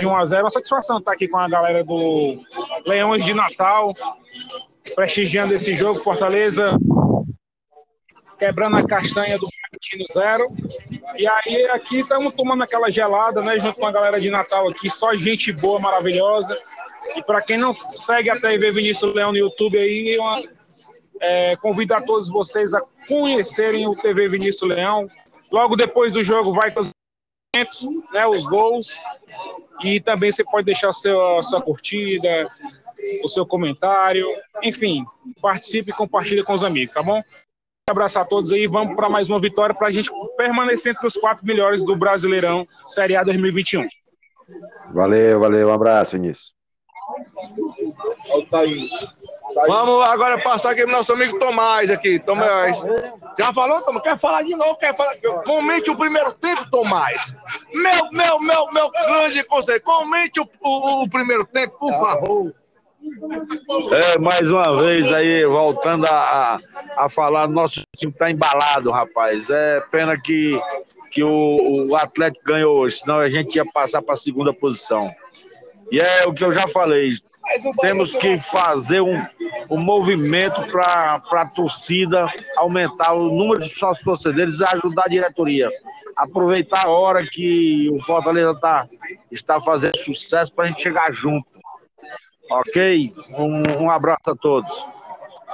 De 0.00 0.06
1 0.06 0.16
a 0.16 0.24
0 0.24 0.44
uma 0.44 0.50
satisfação 0.50 0.98
estar 0.98 1.12
aqui 1.12 1.28
com 1.28 1.38
a 1.38 1.46
galera 1.46 1.84
do 1.84 2.42
Leões 2.86 3.22
de 3.22 3.34
Natal, 3.34 3.92
prestigiando 4.94 5.54
esse 5.54 5.74
jogo. 5.74 6.00
Fortaleza 6.00 6.76
quebrando 8.38 8.78
a 8.78 8.86
castanha 8.86 9.38
do 9.38 9.46
Bragantino 9.46 10.06
0. 10.10 10.44
E 11.18 11.28
aí 11.28 11.66
aqui 11.66 12.00
estamos 12.00 12.34
tomando 12.34 12.64
aquela 12.64 12.90
gelada, 12.90 13.42
né? 13.42 13.58
Junto 13.58 13.78
com 13.78 13.86
a 13.86 13.92
galera 13.92 14.18
de 14.18 14.30
Natal 14.30 14.66
aqui, 14.68 14.88
só 14.88 15.14
gente 15.14 15.52
boa, 15.52 15.78
maravilhosa. 15.78 16.58
E 17.16 17.22
para 17.24 17.42
quem 17.42 17.58
não 17.58 17.74
segue 17.74 18.30
a 18.30 18.40
TV 18.40 18.72
Vinícius 18.72 19.14
Leão 19.14 19.32
no 19.32 19.38
YouTube 19.38 19.78
aí, 19.78 20.18
uma, 20.18 20.42
é, 21.20 21.56
convido 21.56 21.94
a 21.94 22.00
todos 22.00 22.28
vocês 22.28 22.72
a 22.72 22.80
conhecerem 23.06 23.86
o 23.86 23.94
TV 23.94 24.28
Vinícius 24.28 24.70
Leão. 24.70 25.06
Logo 25.52 25.76
depois 25.76 26.10
do 26.10 26.24
jogo 26.24 26.52
vai 26.52 26.72
os 26.74 26.90
né, 28.12 28.26
os 28.26 28.44
gols. 28.44 28.98
E 29.82 30.00
também 30.00 30.30
você 30.30 30.44
pode 30.44 30.66
deixar 30.66 30.92
sua, 30.92 31.42
sua 31.42 31.60
curtida, 31.60 32.48
o 33.24 33.28
seu 33.28 33.46
comentário. 33.46 34.26
Enfim, 34.62 35.04
participe 35.40 35.90
e 35.90 35.94
compartilhe 35.94 36.44
com 36.44 36.52
os 36.52 36.64
amigos, 36.64 36.94
tá 36.94 37.02
bom? 37.02 37.18
Um 37.18 37.92
abraço 37.92 38.18
a 38.20 38.24
todos 38.24 38.52
aí. 38.52 38.66
Vamos 38.66 38.94
para 38.94 39.08
mais 39.08 39.28
uma 39.28 39.40
vitória 39.40 39.74
para 39.74 39.88
a 39.88 39.90
gente 39.90 40.10
permanecer 40.36 40.92
entre 40.92 41.06
os 41.06 41.14
quatro 41.14 41.44
melhores 41.44 41.84
do 41.84 41.96
Brasileirão 41.96 42.66
Série 42.86 43.16
A 43.16 43.24
2021. 43.24 43.88
Valeu, 44.92 45.40
valeu. 45.40 45.68
Um 45.68 45.72
abraço, 45.72 46.12
Vinícius. 46.12 46.59
Vamos 49.66 50.06
agora 50.06 50.42
passar 50.42 50.72
aqui 50.72 50.82
pro 50.82 50.92
nosso 50.92 51.12
amigo 51.12 51.38
Tomás 51.38 51.90
aqui. 51.90 52.18
Tomás. 52.18 52.82
Já 53.38 53.52
falou, 53.52 53.82
Tomás? 53.82 54.02
Quer 54.02 54.18
falar 54.18 54.42
de 54.42 54.54
novo? 54.54 54.76
Quer 54.76 54.96
falar? 54.96 55.14
Comente 55.44 55.90
o 55.90 55.96
primeiro 55.96 56.32
tempo, 56.34 56.70
Tomás. 56.70 57.34
Meu, 57.72 58.10
meu, 58.12 58.40
meu, 58.40 58.72
meu 58.72 58.90
grande 58.90 59.42
conselho. 59.44 59.82
Comente 59.82 60.40
o, 60.40 60.48
o, 60.60 61.02
o 61.04 61.08
primeiro 61.08 61.46
tempo, 61.46 61.78
por 61.78 61.92
favor. 61.94 62.54
É, 63.92 64.18
mais 64.18 64.50
uma 64.50 64.76
vez 64.82 65.10
aí, 65.10 65.44
voltando 65.46 66.04
a, 66.04 66.10
a, 66.16 67.04
a 67.04 67.08
falar, 67.08 67.48
nosso 67.48 67.82
time 67.96 68.12
tá 68.12 68.30
embalado, 68.30 68.90
rapaz. 68.90 69.48
É 69.48 69.80
pena 69.90 70.20
que, 70.20 70.60
que 71.10 71.24
o, 71.24 71.88
o 71.88 71.96
Atlético 71.96 72.44
ganhou 72.44 72.76
hoje, 72.76 72.98
senão 72.98 73.18
a 73.18 73.30
gente 73.30 73.56
ia 73.56 73.64
passar 73.64 74.02
para 74.02 74.12
a 74.12 74.18
segunda 74.18 74.52
posição. 74.52 75.10
E 75.90 75.98
é 75.98 76.26
o 76.26 76.32
que 76.32 76.44
eu 76.44 76.52
já 76.52 76.68
falei, 76.68 77.12
temos 77.80 78.14
que 78.14 78.36
fazer 78.38 79.00
um, 79.00 79.20
um 79.68 79.78
movimento 79.78 80.62
para 80.70 81.20
a 81.32 81.46
torcida 81.46 82.28
aumentar 82.56 83.12
o 83.14 83.28
número 83.28 83.60
de 83.60 83.68
sócios 83.68 84.04
torcedores 84.04 84.60
e 84.60 84.64
ajudar 84.64 85.04
a 85.06 85.08
diretoria. 85.10 85.68
Aproveitar 86.16 86.86
a 86.86 86.90
hora 86.90 87.26
que 87.26 87.90
o 87.92 87.98
Fortaleza 88.00 88.54
tá, 88.60 88.86
está 89.30 89.60
fazendo 89.60 89.96
sucesso 89.96 90.54
para 90.54 90.66
a 90.66 90.68
gente 90.68 90.82
chegar 90.82 91.12
junto. 91.12 91.52
Ok? 92.50 93.12
Um, 93.36 93.84
um 93.84 93.90
abraço 93.90 94.30
a 94.30 94.36
todos. 94.36 94.86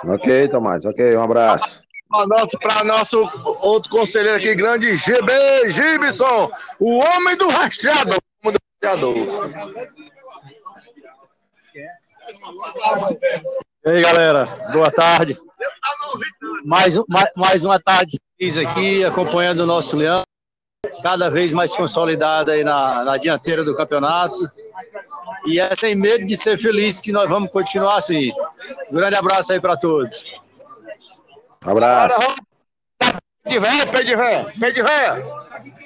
Ok, 0.04 0.48
Tomás. 0.48 0.84
Ok, 0.84 1.16
um 1.16 1.22
abraço. 1.22 1.82
Para 2.08 2.26
nosso, 2.26 2.58
para 2.58 2.84
nosso 2.84 3.30
outro 3.62 3.90
conselheiro 3.90 4.36
aqui, 4.36 4.54
grande 4.54 4.94
GB 4.94 5.32
Gibson, 5.70 6.50
o 6.78 6.98
homem 6.98 7.36
do 7.36 7.48
rastreador. 7.48 8.18
O 8.42 8.48
homem 8.48 8.58
do 8.58 8.88
rastreador. 8.88 10.05
E 13.84 13.88
aí, 13.88 14.02
galera, 14.02 14.46
boa 14.72 14.90
tarde. 14.90 15.38
Mais, 16.64 16.96
mais, 17.08 17.30
mais 17.36 17.64
uma 17.64 17.78
tarde 17.78 18.18
feliz 18.36 18.58
aqui, 18.58 19.04
acompanhando 19.04 19.60
o 19.60 19.66
nosso 19.66 19.96
Leão, 19.96 20.24
cada 21.04 21.30
vez 21.30 21.52
mais 21.52 21.76
consolidado 21.76 22.50
aí 22.50 22.64
na, 22.64 23.04
na 23.04 23.16
dianteira 23.16 23.62
do 23.62 23.76
campeonato. 23.76 24.36
E 25.46 25.60
é 25.60 25.72
sem 25.76 25.94
medo 25.94 26.26
de 26.26 26.36
ser 26.36 26.58
feliz 26.58 26.98
que 26.98 27.12
nós 27.12 27.30
vamos 27.30 27.50
continuar 27.52 27.98
assim. 27.98 28.32
Um 28.90 28.96
grande 28.96 29.14
abraço 29.14 29.52
aí 29.52 29.60
para 29.60 29.76
todos. 29.76 30.24
Abraço. 31.64 32.20
Pé 32.98 33.12
de 33.46 33.58
véia, 33.60 33.86
pé 33.86 34.02
de 34.02 34.16
véia, 34.16 34.52
pé 34.58 34.70
de 34.72 34.82
véia. 34.82 35.24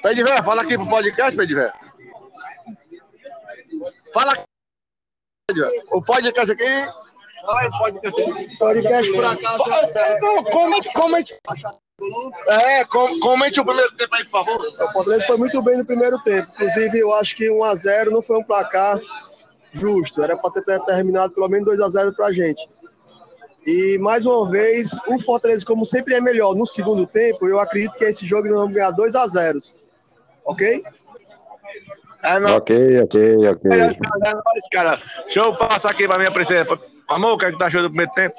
Pé 0.01 0.13
de 0.15 0.23
véia, 0.23 0.41
fala 0.41 0.63
aqui 0.63 0.75
pro 0.75 0.87
podcast, 0.87 1.37
pé 1.37 1.45
de 1.45 1.53
véia. 1.53 1.73
Fala 4.11 4.31
aqui. 4.31 4.50
O 5.91 6.01
podcast 6.01 6.51
aqui. 6.51 6.87
Podcast 8.57 9.11
por 9.11 9.25
acaso. 9.25 9.63
Não, 10.21 10.43
comente, 10.45 10.93
comente. 10.93 11.37
É, 12.47 12.83
com, 12.85 13.19
comente 13.19 13.59
o 13.59 13.65
primeiro 13.65 13.91
tempo 13.95 14.15
aí, 14.15 14.23
por 14.25 14.43
favor. 14.43 14.65
O 14.65 14.91
Fortaleza 14.91 15.25
foi 15.27 15.37
muito 15.37 15.61
bem 15.61 15.77
no 15.77 15.85
primeiro 15.85 16.19
tempo. 16.23 16.51
Inclusive, 16.53 16.99
eu 16.99 17.13
acho 17.13 17.35
que 17.35 17.49
1x0 17.49 18.09
não 18.09 18.21
foi 18.21 18.37
um 18.37 18.43
placar 18.43 18.99
justo. 19.71 20.23
Era 20.23 20.37
para 20.37 20.51
ter 20.51 20.79
terminado 20.85 21.33
pelo 21.33 21.47
menos 21.47 21.67
2x0 21.67 22.15
para 22.15 22.27
a 22.27 22.31
gente. 22.31 22.67
E 23.65 23.97
mais 23.99 24.25
uma 24.25 24.49
vez, 24.49 24.91
o 25.07 25.19
Fortaleza, 25.19 25.63
como 25.65 25.85
sempre 25.85 26.15
é 26.15 26.21
melhor 26.21 26.55
no 26.55 26.65
segundo 26.65 27.05
tempo, 27.05 27.47
eu 27.47 27.59
acredito 27.59 27.93
que 27.93 28.05
esse 28.05 28.25
jogo 28.25 28.47
nós 28.47 28.57
vamos 28.57 28.73
ganhar 28.73 28.91
2x0. 28.91 29.75
Ok? 30.45 30.83
É, 32.23 32.39
não. 32.39 32.57
Ok, 32.57 33.01
ok, 33.01 33.47
ok. 33.47 33.71
É 33.71 34.33
nóis, 34.33 34.67
cara. 34.71 35.01
Deixa 35.23 35.39
eu 35.39 35.55
passar 35.55 35.91
aqui 35.91 36.07
pra 36.07 36.17
minha 36.17 36.31
princesa. 36.31 36.79
Amor, 37.07 37.33
o 37.33 37.37
que 37.37 37.45
é 37.45 37.51
que 37.51 37.57
tu 37.57 37.63
achou 37.63 37.81
do 37.81 37.89
primeiro 37.89 38.11
tempo? 38.13 38.35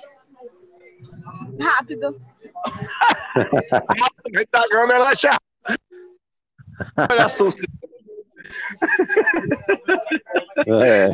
Rápido. 1.61 2.21
tá 4.51 4.65
ganhando 4.71 4.93
ela 4.93 5.15
já. 5.15 5.37
Olha 7.11 7.25
a 7.25 7.29
Suci. 7.29 7.67
É. 10.67 11.11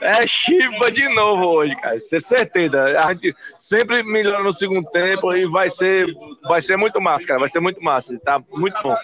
É 0.00 0.26
Chiba 0.26 0.90
de 0.90 1.08
novo 1.14 1.46
hoje, 1.46 1.76
cara. 1.76 1.96
Isso 1.96 2.16
é 2.16 2.20
certeza. 2.20 3.00
A 3.00 3.12
gente 3.12 3.34
sempre 3.56 4.02
melhora 4.02 4.42
no 4.42 4.52
segundo 4.52 4.88
tempo 4.90 5.32
e 5.34 5.46
vai 5.46 5.70
ser, 5.70 6.06
vai 6.44 6.60
ser 6.60 6.76
muito 6.76 7.00
massa, 7.00 7.26
cara. 7.26 7.40
Vai 7.40 7.48
ser 7.48 7.60
muito 7.60 7.80
massa. 7.82 8.18
Tá 8.18 8.42
muito 8.50 8.80
bom. 8.82 8.96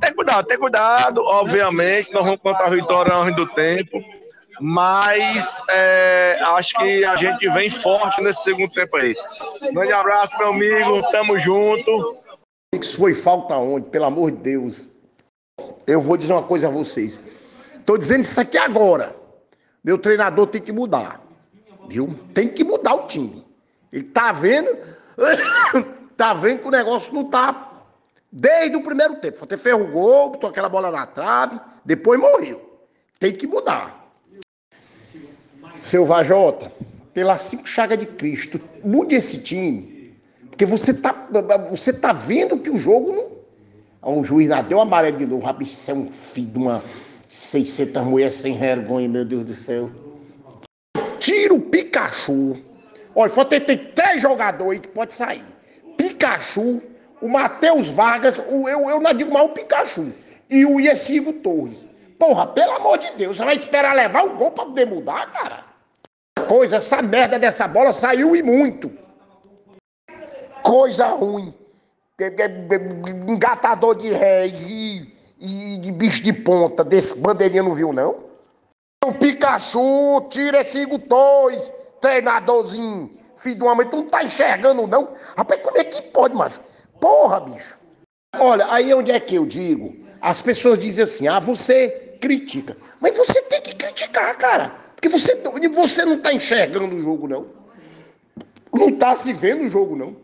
Tem 0.00 0.14
cuidado, 0.14 0.46
tem 0.46 0.58
cuidado. 0.58 1.22
Obviamente, 1.22 2.12
nós 2.12 2.24
vamos 2.24 2.40
contar 2.40 2.66
a 2.66 2.70
vitória 2.70 3.12
ao 3.12 3.30
do 3.32 3.46
tempo. 3.46 4.02
Mas 4.60 5.62
é, 5.70 6.38
acho 6.56 6.76
que 6.78 7.04
a 7.04 7.16
gente 7.16 7.48
vem 7.50 7.70
forte 7.70 8.20
nesse 8.22 8.42
segundo 8.42 8.70
tempo 8.72 8.96
aí. 8.96 9.14
Grande 9.72 9.92
abraço, 9.92 10.36
meu 10.38 10.48
amigo. 10.48 11.02
Tamo 11.10 11.38
junto. 11.38 12.18
Isso 12.74 12.98
foi 12.98 13.14
falta 13.14 13.56
onde? 13.56 13.88
Pelo 13.88 14.04
amor 14.04 14.30
de 14.30 14.38
Deus. 14.38 14.88
Eu 15.86 16.00
vou 16.00 16.16
dizer 16.16 16.32
uma 16.32 16.42
coisa 16.42 16.68
a 16.68 16.70
vocês. 16.70 17.20
Tô 17.84 17.96
dizendo 17.96 18.22
isso 18.22 18.40
aqui 18.40 18.58
agora. 18.58 19.16
Meu 19.82 19.98
treinador 19.98 20.46
tem 20.46 20.60
que 20.60 20.72
mudar. 20.72 21.20
Viu? 21.88 22.14
Tem 22.34 22.48
que 22.48 22.62
mudar 22.62 22.94
o 22.94 23.06
time. 23.06 23.44
Ele 23.92 24.04
tá 24.04 24.30
vendo. 24.30 24.70
tá 26.16 26.34
vendo 26.34 26.60
que 26.60 26.68
o 26.68 26.70
negócio 26.70 27.14
não 27.14 27.24
tá. 27.24 27.69
Desde 28.32 28.76
o 28.76 28.82
primeiro 28.82 29.16
tempo. 29.16 29.36
Foi 29.36 29.48
ter 29.48 29.58
ferro 29.58 29.86
gol, 29.88 30.30
botou 30.30 30.50
aquela 30.50 30.68
bola 30.68 30.90
na 30.90 31.06
trave, 31.06 31.60
depois 31.84 32.20
morreu. 32.20 32.80
Tem 33.18 33.32
que 33.34 33.46
mudar. 33.46 34.12
Seu 35.74 36.04
Vajota, 36.04 36.72
pelas 37.12 37.42
cinco 37.42 37.66
chagas 37.66 37.98
de 37.98 38.06
Cristo, 38.06 38.60
mude 38.84 39.14
esse 39.14 39.38
time. 39.38 40.14
Porque 40.48 40.64
você 40.64 40.94
tá, 40.94 41.28
você 41.68 41.92
tá 41.92 42.12
vendo 42.12 42.58
que 42.58 42.70
o 42.70 42.78
jogo 42.78 43.12
não. 43.12 44.18
O 44.18 44.24
juiz 44.24 44.48
lá 44.48 44.62
deu 44.62 44.80
amarelo 44.80 45.18
de 45.18 45.26
novo. 45.26 45.44
Rapaz, 45.44 45.70
isso 45.70 45.90
é 45.90 45.94
um 45.94 46.10
filho 46.10 46.48
de 46.48 46.58
uma 46.58 46.82
600 47.28 48.02
mulheres 48.04 48.34
sem 48.34 48.58
vergonha, 48.58 49.08
meu 49.08 49.24
Deus 49.24 49.44
do 49.44 49.54
céu. 49.54 49.90
Tira 51.18 51.54
o 51.54 51.60
Pikachu. 51.60 52.56
Olha, 53.14 53.34
só 53.34 53.44
tem, 53.44 53.60
tem 53.60 53.76
três 53.76 54.22
jogadores 54.22 54.72
aí 54.72 54.80
que 54.80 54.88
pode 54.88 55.12
sair. 55.12 55.44
Pikachu, 55.96 56.82
o 57.20 57.28
Matheus 57.28 57.88
Vargas, 57.88 58.38
o, 58.38 58.68
eu, 58.68 58.88
eu 58.88 59.00
não 59.00 59.12
digo 59.12 59.32
mais 59.32 59.46
o 59.46 59.50
Pikachu. 59.50 60.12
E 60.48 60.64
o 60.64 60.80
Iesigo 60.80 61.32
Torres. 61.34 61.86
Porra, 62.18 62.46
pelo 62.46 62.72
amor 62.72 62.98
de 62.98 63.10
Deus, 63.12 63.36
você 63.36 63.44
vai 63.44 63.56
esperar 63.56 63.94
levar 63.94 64.24
o 64.24 64.36
gol 64.36 64.50
pra 64.50 64.66
poder 64.66 64.86
mudar, 64.86 65.32
cara? 65.32 65.64
Coisa, 66.46 66.76
essa 66.76 67.00
merda 67.00 67.38
dessa 67.38 67.68
bola 67.68 67.92
saiu 67.92 68.34
e 68.34 68.42
muito. 68.42 68.90
Coisa 70.62 71.06
ruim. 71.06 71.54
Engatador 73.28 73.94
de 73.94 74.10
ré 74.10 74.48
e, 74.48 75.14
e 75.38 75.78
de 75.78 75.92
bicho 75.92 76.22
de 76.22 76.32
ponta, 76.32 76.84
desse 76.84 77.16
bandeirinha 77.16 77.62
não 77.62 77.72
viu, 77.72 77.92
não? 77.92 78.30
O 79.02 79.14
Pikachu, 79.14 80.26
tira 80.28 80.60
esse 80.60 80.86
Torres, 80.98 81.72
treinadorzinho, 82.02 83.10
filho 83.34 83.56
de 83.56 83.62
uma 83.62 83.74
mãe, 83.74 83.86
tu 83.86 83.96
não 83.96 84.10
tá 84.10 84.22
enxergando, 84.22 84.86
não? 84.86 85.14
Rapaz, 85.36 85.62
como 85.62 85.78
é 85.78 85.84
que 85.84 86.02
pode, 86.02 86.34
macho? 86.34 86.60
Porra, 87.00 87.40
bicho. 87.40 87.78
Olha, 88.38 88.66
aí 88.70 88.92
onde 88.94 89.10
é 89.10 89.18
que 89.18 89.34
eu 89.34 89.46
digo? 89.46 89.96
As 90.20 90.42
pessoas 90.42 90.78
dizem 90.78 91.04
assim, 91.04 91.26
ah, 91.26 91.40
você 91.40 92.16
critica. 92.20 92.76
Mas 93.00 93.16
você 93.16 93.42
tem 93.42 93.60
que 93.60 93.74
criticar, 93.74 94.36
cara. 94.36 94.74
Porque 94.94 95.08
você, 95.08 95.34
você 95.72 96.04
não 96.04 96.20
tá 96.20 96.32
enxergando 96.32 96.94
o 96.94 97.00
jogo, 97.00 97.26
não. 97.26 97.46
Não 98.72 98.92
tá 98.92 99.16
se 99.16 99.32
vendo 99.32 99.64
o 99.64 99.70
jogo, 99.70 99.96
não. 99.96 100.14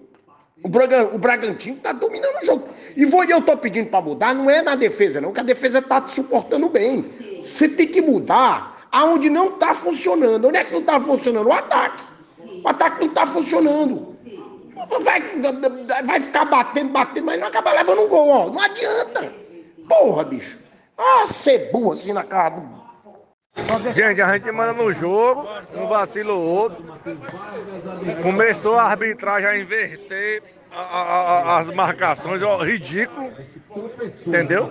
O, 0.63 0.69
Braga, 0.69 1.15
o 1.15 1.19
Bragantino 1.19 1.77
tá 1.79 1.93
dominando 1.93 2.43
o 2.43 2.47
jogo. 2.47 2.69
E 2.97 3.05
vou, 3.05 3.25
eu 3.25 3.41
tô 3.41 3.57
pedindo 3.57 3.89
para 3.89 4.05
mudar, 4.05 4.35
não 4.35 4.51
é 4.51 4.63
na 4.63 4.75
defesa, 4.75 5.21
não, 5.21 5.33
que 5.33 5.41
a 5.41 5.45
defesa 5.45 5.81
tá 5.81 6.01
te 6.01 6.11
suportando 6.11 6.69
bem. 6.69 7.41
Você 7.41 7.69
tem 7.69 7.87
que 7.87 8.03
mudar 8.03 8.87
aonde 8.91 9.29
não 9.29 9.53
tá 9.53 9.75
funcionando. 9.75 10.49
Onde 10.49 10.59
é 10.59 10.65
que 10.65 10.73
não 10.73 10.83
tá 10.83 11.01
funcionando? 11.01 11.49
O 11.49 11.53
ataque. 11.53 12.05
O 12.65 12.69
ataque 12.69 13.07
não 13.07 13.15
tá 13.15 13.27
funcionando. 13.27 14.16
Vai, 15.03 15.21
vai 16.05 16.21
ficar 16.21 16.45
batendo, 16.45 16.93
batendo, 16.93 17.25
mas 17.27 17.41
não 17.41 17.49
acaba 17.49 17.73
levando 17.73 18.03
um 18.03 18.09
gol, 18.09 18.29
ó. 18.29 18.51
Não 18.51 18.61
adianta. 18.61 19.33
Porra, 19.89 20.25
bicho. 20.25 20.59
Ah, 20.99 21.25
burro 21.73 21.93
assim 21.93 22.13
na 22.13 22.23
cara 22.25 22.51
do. 22.57 22.77
Gente, 23.95 24.21
a 24.21 24.33
gente 24.35 24.53
manda 24.53 24.75
no 24.75 24.93
jogo, 24.93 25.47
um 25.75 25.87
vacilo 25.87 26.35
ou 26.35 26.43
outro. 26.43 26.85
Começou 28.23 28.75
a 28.75 28.83
arbitragem 28.83 29.49
a 29.49 29.59
inverter 29.59 30.43
a- 30.71 30.81
a- 30.81 31.23
a- 31.23 31.59
as 31.59 31.71
marcações, 31.71 32.43
ó, 32.43 32.59
ridículo. 32.59 33.33
Entendeu? 34.27 34.71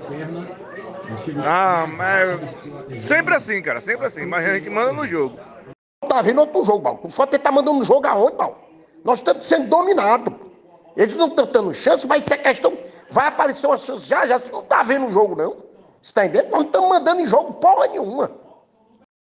Ah, 1.43 1.87
mas 1.87 2.99
sempre 3.01 3.33
assim, 3.35 3.61
cara, 3.61 3.81
sempre 3.81 4.05
assim. 4.05 4.25
Mas 4.25 4.45
a 4.45 4.53
gente 4.53 4.69
manda 4.69 4.93
no 4.93 5.07
jogo. 5.07 5.39
Tá 6.07 6.21
vendo 6.21 6.41
outro 6.41 6.63
jogo, 6.63 6.81
Paulo. 6.81 6.99
O 7.03 7.09
Fortaleza 7.09 7.43
tá 7.43 7.51
mandando 7.51 7.79
um 7.79 7.83
jogo 7.83 8.05
aonde, 8.07 8.37
Paulo? 8.37 8.64
Nós 9.05 9.19
estamos 9.19 9.45
sendo 9.45 9.69
dominados. 9.69 10.33
Eles 10.97 11.15
não 11.15 11.27
estão 11.27 11.45
dando 11.45 11.73
chance, 11.73 12.07
mas 12.07 12.23
isso 12.23 12.33
é 12.33 12.37
questão. 12.37 12.75
Vai 13.09 13.27
aparecer 13.27 13.67
uma 13.67 13.77
chance 13.77 14.07
já, 14.07 14.25
já. 14.25 14.39
Você 14.39 14.51
não 14.51 14.63
tá 14.63 14.81
vendo 14.81 15.05
o 15.05 15.09
jogo, 15.11 15.35
não. 15.35 15.57
Você 16.01 16.13
tá 16.13 16.25
entendendo? 16.25 16.49
Nós 16.49 16.59
não 16.61 16.65
estamos 16.67 16.89
mandando 16.89 17.21
em 17.21 17.27
jogo 17.27 17.53
porra 17.53 17.87
nenhuma. 17.87 18.31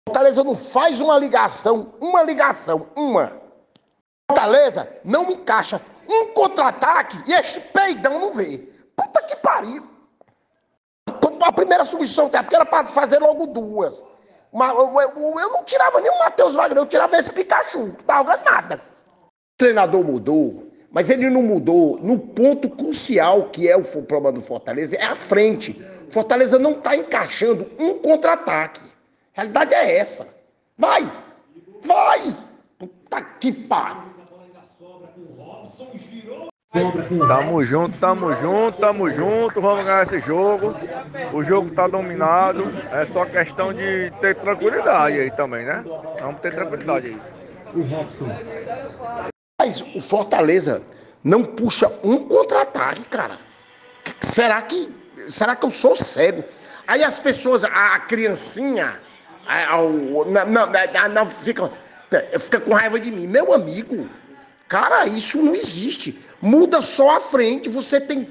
Fortaleza 0.07 0.43
não 0.43 0.55
faz 0.55 0.99
uma 0.99 1.17
ligação, 1.17 1.93
uma 2.01 2.21
ligação, 2.23 2.87
uma. 2.95 3.31
Fortaleza 4.29 4.91
não 5.03 5.29
encaixa 5.31 5.81
um 6.07 6.33
contra-ataque 6.33 7.17
e 7.27 7.33
este 7.33 7.61
peidão 7.61 8.19
não 8.19 8.31
vê. 8.31 8.57
Puta 8.97 9.21
que 9.23 9.37
pariu. 9.37 9.87
A 11.41 11.51
primeira 11.53 11.85
substituição 11.85 12.27
porque 12.29 12.55
era 12.55 12.65
para 12.65 12.85
fazer 12.87 13.19
logo 13.19 13.47
duas. 13.47 14.03
Mas 14.51 14.71
eu, 14.73 14.99
eu- 14.99 15.39
eu 15.39 15.49
não 15.51 15.63
tirava 15.63 16.01
nem 16.01 16.11
o 16.11 16.19
Matheus 16.19 16.53
Wagner, 16.55 16.79
eu 16.79 16.85
tirava 16.85 17.15
esse 17.15 17.31
Pikachu, 17.31 17.79
não 17.79 17.91
tava 17.91 18.35
nada. 18.37 18.88
O 19.59 19.65
treinador 19.67 20.05
mudou, 20.05 20.71
mas 20.89 21.09
ele 21.09 21.29
não 21.29 21.41
mudou 21.41 21.99
no 22.01 22.17
ponto 22.17 22.69
crucial 22.69 23.49
que 23.49 23.67
é 23.67 23.75
o 23.75 23.83
problema 23.83 24.31
do 24.31 24.39
Fortaleza, 24.39 24.95
é 24.95 25.03
a 25.03 25.15
frente. 25.15 25.85
Fortaleza 26.07 26.57
não 26.57 26.71
está 26.71 26.95
encaixando 26.95 27.69
um 27.77 27.95
contra-ataque. 27.95 28.79
A 29.35 29.41
realidade 29.41 29.73
é 29.73 29.97
essa. 29.97 30.33
Vai! 30.77 31.05
Vai! 31.83 32.33
Puta 32.77 33.21
que 33.21 33.51
pariu! 33.51 34.03
Tamo 37.27 37.65
junto, 37.65 37.97
tamo 37.97 38.33
junto, 38.33 38.79
tamo 38.79 39.11
junto, 39.11 39.61
vamos 39.61 39.83
ganhar 39.83 40.03
esse 40.03 40.21
jogo. 40.21 40.73
O 41.33 41.43
jogo 41.43 41.69
tá 41.71 41.85
dominado, 41.85 42.63
é 42.93 43.03
só 43.03 43.25
questão 43.25 43.73
de 43.73 44.09
ter 44.21 44.35
tranquilidade 44.35 45.19
aí 45.19 45.29
também, 45.29 45.65
né? 45.65 45.83
Vamos 46.21 46.39
ter 46.39 46.55
tranquilidade 46.55 47.07
aí. 47.07 47.21
Mas 49.59 49.81
o 49.93 49.99
Fortaleza 49.99 50.81
não 51.21 51.43
puxa 51.43 51.91
um 52.01 52.25
contra-ataque, 52.25 53.05
cara. 53.09 53.37
Será 54.21 54.61
que, 54.61 54.89
será 55.27 55.53
que 55.53 55.65
eu 55.65 55.69
sou 55.69 55.97
cego? 55.97 56.45
Aí 56.87 57.03
as 57.03 57.19
pessoas, 57.19 57.65
a, 57.65 57.95
a 57.95 57.99
criancinha, 57.99 58.97
a- 59.45 59.75
a- 59.75 59.81
não, 60.45 61.09
não, 61.13 61.25
fica, 61.25 61.69
fica 62.39 62.61
com 62.61 62.73
raiva 62.73 62.97
de 62.99 63.11
mim. 63.11 63.27
Meu 63.27 63.53
amigo, 63.53 64.09
cara, 64.69 65.05
isso 65.07 65.41
não 65.41 65.53
existe. 65.53 66.17
Muda 66.41 66.81
só 66.81 67.17
a 67.17 67.19
frente, 67.19 67.67
você 67.67 67.99
tem. 67.99 68.29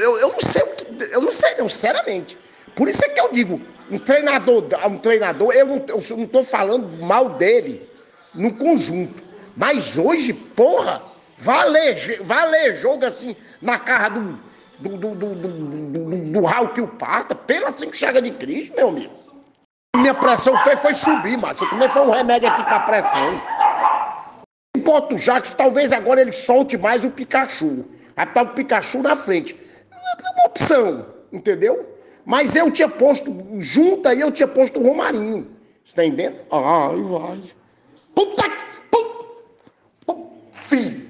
Eu, 0.00 0.18
eu 0.18 0.28
não 0.32 0.40
sei 0.40 0.62
o 0.62 0.66
que. 0.74 1.14
Eu 1.14 1.20
não 1.20 1.30
sei, 1.30 1.54
não, 1.56 1.68
sinceramente. 1.68 2.36
Por 2.74 2.88
isso 2.88 3.04
é 3.04 3.08
que 3.08 3.20
eu 3.20 3.30
digo, 3.32 3.60
um 3.88 4.00
treinador, 4.00 4.64
um 4.86 4.98
treinador, 4.98 5.52
eu 5.52 5.66
não, 5.66 6.26
tô 6.26 6.42
falando 6.42 6.88
mal 7.04 7.28
dele 7.30 7.88
no 8.34 8.52
conjunto. 8.54 9.22
Mas 9.56 9.98
hoje, 9.98 10.32
porra, 10.32 11.02
valer, 11.36 12.22
valer 12.22 12.80
jogo 12.80 13.04
assim 13.04 13.36
na 13.60 13.78
cara 13.78 14.08
do, 14.08 14.38
do, 14.78 14.96
do, 14.96 15.14
do, 15.14 15.34
do, 15.34 15.48
do, 15.48 16.32
do 16.32 16.44
Raul 16.44 16.68
que 16.68 16.80
o 16.80 16.88
parta, 16.88 17.34
pela 17.34 17.70
cinco 17.70 17.94
chaga 17.94 18.22
de 18.22 18.30
Cristo, 18.30 18.76
meu 18.76 18.88
amigo. 18.88 19.12
Minha 19.96 20.14
pressão 20.14 20.56
foi, 20.58 20.74
foi 20.76 20.94
subir, 20.94 21.36
macho. 21.36 21.64
Eu 21.64 21.70
também 21.70 21.88
foi 21.88 22.02
um 22.02 22.10
remédio 22.10 22.48
aqui 22.48 22.64
pra 22.64 22.80
pressão. 22.80 23.40
Bota 24.78 25.14
o 25.14 25.18
Jackson, 25.18 25.54
talvez 25.54 25.92
agora 25.92 26.20
ele 26.20 26.32
solte 26.32 26.78
mais 26.78 27.04
o 27.04 27.10
Pikachu. 27.10 27.84
Vai 28.16 28.26
estar 28.26 28.42
o 28.42 28.48
Pikachu 28.48 29.02
na 29.02 29.14
frente. 29.14 29.56
É 29.92 30.40
uma 30.40 30.46
opção, 30.46 31.06
entendeu? 31.32 31.98
Mas 32.24 32.56
eu 32.56 32.70
tinha 32.70 32.88
posto, 32.88 33.36
junto 33.58 34.08
aí 34.08 34.20
eu 34.20 34.30
tinha 34.30 34.48
posto 34.48 34.80
o 34.80 34.82
Romarinho. 34.82 35.46
Você 35.84 35.94
tá 35.94 36.04
entendendo? 36.04 36.38
Ai, 36.50 37.02
vai. 37.02 37.40
Puta 38.14 38.48
que. 38.48 38.72
Filho, 40.52 41.06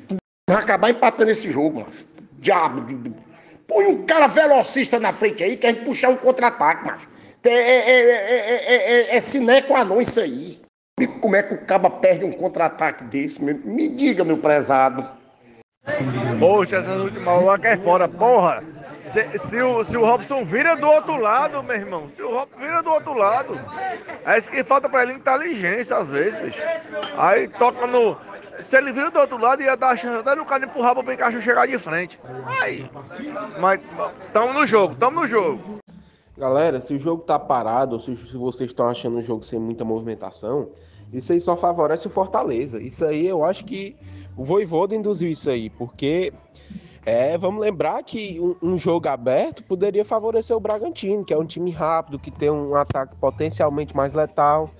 vai 0.53 0.63
acabar 0.63 0.91
empatando 0.91 1.31
esse 1.31 1.51
jogo, 1.51 1.81
macho. 1.81 2.07
Diabo. 2.39 2.85
Põe 3.67 3.87
um 3.87 4.05
cara 4.05 4.27
velocista 4.27 4.99
na 4.99 5.13
frente 5.13 5.43
aí 5.43 5.57
que 5.57 5.67
a 5.67 5.71
gente 5.71 5.85
puxar 5.85 6.11
um 6.11 6.17
contra-ataque, 6.17 6.87
macho. 6.87 7.09
É, 7.45 7.51
é, 7.51 7.91
é, 7.91 8.01
é, 8.01 8.75
é, 8.75 8.93
é, 9.15 9.17
é 9.17 9.21
sine 9.21 9.63
qua 9.63 9.85
non 9.85 10.01
isso 10.01 10.21
aí. 10.21 10.61
E 11.01 11.07
Como 11.07 11.35
é 11.35 11.43
que 11.43 11.55
o 11.55 11.65
caba 11.65 11.91
perde 11.91 12.25
um 12.25 12.33
contra-ataque 12.33 13.05
desse? 13.05 13.43
Me, 13.43 13.89
diga, 13.89 14.25
meu 14.25 14.39
prezado. 14.39 15.09
Poxa, 16.39 16.77
essas 16.77 17.01
últimas 17.01 17.43
horas 17.43 17.61
que 17.61 17.67
é 17.67 17.77
fora, 17.77 18.09
porra. 18.09 18.63
Se, 18.97 19.39
se 19.39 19.61
o, 19.61 19.83
se 19.83 19.97
o 19.97 20.05
Robson 20.05 20.45
vira 20.45 20.77
do 20.77 20.87
outro 20.87 21.17
lado, 21.17 21.61
meu 21.63 21.75
irmão, 21.75 22.09
se 22.09 22.23
o 22.23 22.31
Robson 22.31 22.57
vira 22.57 22.83
do 22.83 22.91
outro 22.91 23.15
lado, 23.15 23.61
é 24.25 24.39
isso 24.39 24.49
que 24.49 24.63
falta 24.63 24.89
pra 24.89 25.03
ele 25.03 25.15
inteligência 25.15 25.97
às 25.97 26.09
vezes, 26.09 26.37
bicho. 26.37 26.63
Aí 27.17 27.49
toca 27.49 27.87
no. 27.89 28.17
Se 28.65 28.77
ele 28.77 28.93
vira 28.93 29.11
do 29.11 29.19
outro 29.19 29.39
lado, 29.39 29.63
ia 29.63 29.77
dar 29.77 29.91
a 29.91 29.97
chance 29.97 30.19
até 30.19 30.37
do 30.37 30.45
cara 30.45 30.65
empurrar 30.65 30.95
pro 30.95 31.05
Pikachu 31.05 31.41
chegar 31.41 31.67
de 31.67 31.79
frente. 31.79 32.21
Aí. 32.61 32.89
Mas 33.61 33.81
tamo 34.33 34.53
no 34.53 34.67
jogo, 34.67 34.95
tamo 34.95 35.21
no 35.21 35.27
jogo. 35.27 35.79
Galera, 36.37 36.81
se 36.81 36.95
o 36.95 36.99
jogo 36.99 37.23
tá 37.23 37.39
parado, 37.39 37.95
ou 37.95 37.99
se, 37.99 38.15
se 38.15 38.37
vocês 38.37 38.71
estão 38.71 38.87
achando 38.89 39.19
o 39.19 39.21
jogo 39.21 39.43
sem 39.45 39.59
muita 39.59 39.85
movimentação, 39.85 40.71
isso 41.13 41.33
aí 41.33 41.41
só 41.41 41.57
favorece 41.57 42.07
o 42.07 42.11
Fortaleza. 42.11 42.81
Isso 42.81 43.05
aí 43.05 43.27
eu 43.27 43.45
acho 43.45 43.65
que 43.65 43.97
o 44.37 44.45
Voivoda 44.45 44.95
induziu 44.95 45.31
isso 45.31 45.51
aí, 45.51 45.69
porque 45.69 46.33
é, 47.05 47.37
vamos 47.37 47.61
lembrar 47.61 48.03
que 48.03 48.41
um, 48.41 48.57
um 48.63 48.79
jogo 48.79 49.09
aberto 49.09 49.63
poderia 49.65 50.05
favorecer 50.05 50.57
o 50.57 50.61
Bragantino, 50.61 51.25
que 51.25 51.35
é 51.35 51.39
um 51.39 51.45
time 51.45 51.71
rápido, 51.71 52.19
que 52.19 52.31
tem 52.31 52.51
um 52.51 52.75
ataque 52.75 53.17
potencialmente 53.17 53.95
mais 53.95 54.13
letal. 54.13 54.71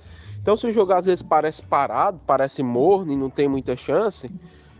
Então, 0.43 0.57
se 0.57 0.67
o 0.67 0.71
jogo 0.73 0.91
às 0.91 1.05
vezes 1.05 1.21
parece 1.21 1.63
parado, 1.63 2.19
parece 2.27 2.61
morno 2.61 3.13
e 3.13 3.15
não 3.15 3.29
tem 3.29 3.47
muita 3.47 3.77
chance, 3.77 4.29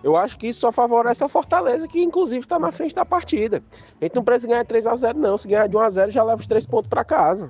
eu 0.04 0.18
acho 0.18 0.38
que 0.38 0.48
isso 0.48 0.60
só 0.60 0.74
favorece 0.74 1.24
a 1.24 1.30
Fortaleza, 1.30 1.88
que 1.88 2.04
inclusive 2.04 2.42
está 2.42 2.60
na 2.60 2.70
frente 2.70 2.94
da 2.94 3.06
partida. 3.06 3.64
A 4.02 4.04
gente 4.04 4.14
não 4.14 4.26
precisa 4.26 4.50
ganhar 4.50 4.66
3 4.66 4.86
a 4.86 4.96
0 4.98 5.18
não. 5.18 5.38
Se 5.38 5.48
ganhar 5.48 5.68
de 5.68 5.78
1 5.78 5.80
a 5.80 5.90
0 5.90 6.12
já 6.12 6.22
leva 6.22 6.42
os 6.42 6.48
3 6.48 6.66
pontos 6.66 6.90
para 6.90 7.06
casa. 7.06 7.50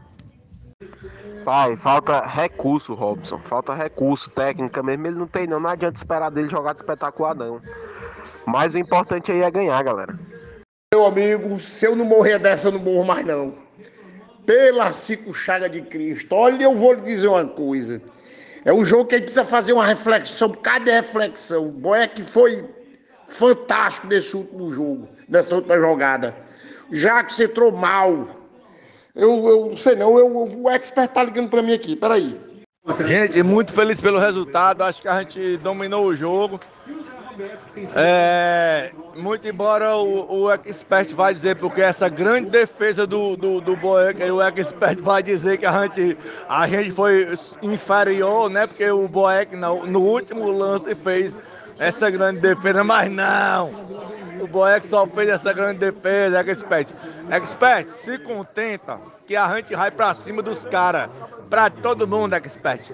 Pai, 1.43 1.75
falta 1.75 2.21
recurso, 2.21 2.93
Robson. 2.93 3.39
Falta 3.39 3.73
recurso, 3.73 4.29
técnica 4.29 4.83
mesmo. 4.83 5.07
Ele 5.07 5.15
não 5.15 5.25
tem, 5.25 5.47
não. 5.47 5.59
Não 5.59 5.71
adianta 5.71 5.97
esperar 5.97 6.29
dele 6.29 6.47
jogar 6.47 6.73
de 6.73 6.81
espetacular, 6.81 7.33
não. 7.33 7.59
Mas 8.45 8.75
o 8.75 8.77
importante 8.77 9.31
aí 9.31 9.41
é 9.41 9.49
ganhar, 9.49 9.83
galera. 9.83 10.13
Meu 10.93 11.07
amigo, 11.07 11.59
se 11.59 11.87
eu 11.87 11.95
não 11.95 12.05
morrer 12.05 12.37
dessa, 12.37 12.67
eu 12.67 12.73
não 12.73 12.79
morro 12.79 13.03
mais, 13.03 13.25
não. 13.25 13.62
Pela 14.45 14.91
cinco 14.91 15.33
chaga 15.33 15.69
de 15.69 15.81
Cristo. 15.81 16.33
Olha, 16.33 16.63
eu 16.63 16.75
vou 16.75 16.93
lhe 16.93 17.01
dizer 17.01 17.27
uma 17.27 17.45
coisa. 17.45 18.01
É 18.65 18.73
um 18.73 18.83
jogo 18.83 19.05
que 19.05 19.15
a 19.15 19.17
gente 19.17 19.25
precisa 19.25 19.43
fazer 19.43 19.73
uma 19.73 19.85
reflexão, 19.85 20.49
cada 20.49 20.91
reflexão. 20.91 21.67
O 21.67 21.71
Boeck 21.71 22.23
foi 22.23 22.65
fantástico 23.27 24.07
nesse 24.07 24.35
último 24.35 24.71
jogo, 24.71 25.09
nessa 25.27 25.55
última 25.55 25.77
jogada. 25.77 26.35
Já 26.91 27.23
que 27.23 27.33
você 27.33 27.45
entrou 27.45 27.71
mal. 27.71 28.27
Eu, 29.15 29.47
eu 29.47 29.65
não 29.67 29.77
sei 29.77 29.95
não, 29.95 30.17
eu, 30.17 30.31
o 30.31 30.69
expert 30.69 31.11
tá 31.11 31.23
ligando 31.23 31.49
pra 31.49 31.61
mim 31.61 31.73
aqui, 31.73 31.95
peraí. 31.95 32.39
Gente, 33.05 33.41
muito 33.43 33.71
feliz 33.71 34.01
pelo 34.01 34.19
resultado. 34.19 34.81
Acho 34.81 35.01
que 35.01 35.07
a 35.07 35.21
gente 35.21 35.57
dominou 35.57 36.05
o 36.05 36.15
jogo. 36.15 36.59
É, 37.95 38.91
muito 39.15 39.47
embora 39.47 39.95
o, 39.97 40.43
o 40.43 40.51
Expert 40.51 41.13
vai 41.13 41.33
dizer, 41.33 41.55
porque 41.55 41.81
essa 41.81 42.09
grande 42.09 42.49
defesa 42.49 43.05
do, 43.07 43.35
do, 43.35 43.61
do 43.61 43.75
Boeck, 43.75 44.21
o 44.23 44.41
Expert 44.41 45.01
vai 45.01 45.23
dizer 45.23 45.57
que 45.57 45.65
a 45.65 45.83
gente, 45.83 46.17
a 46.47 46.67
gente 46.67 46.91
foi 46.91 47.33
inferior, 47.61 48.49
né? 48.49 48.67
Porque 48.67 48.89
o 48.89 49.07
Boeck 49.07 49.55
no, 49.55 49.85
no 49.85 50.01
último 50.01 50.51
lance 50.51 50.93
fez 50.95 51.35
essa 51.79 52.09
grande 52.09 52.39
defesa, 52.39 52.83
mas 52.83 53.11
não! 53.11 53.71
O 54.39 54.47
Boeck 54.47 54.85
só 54.85 55.07
fez 55.07 55.29
essa 55.29 55.53
grande 55.53 55.79
defesa, 55.79 56.39
Expert. 56.39 56.89
Expert, 57.29 57.87
se 57.87 58.17
contenta 58.19 58.99
que 59.25 59.35
a 59.35 59.55
gente 59.55 59.75
vai 59.75 59.89
pra 59.89 60.13
cima 60.13 60.41
dos 60.41 60.65
caras, 60.65 61.09
pra 61.49 61.69
todo 61.69 62.07
mundo, 62.07 62.33
Expert. 62.33 62.91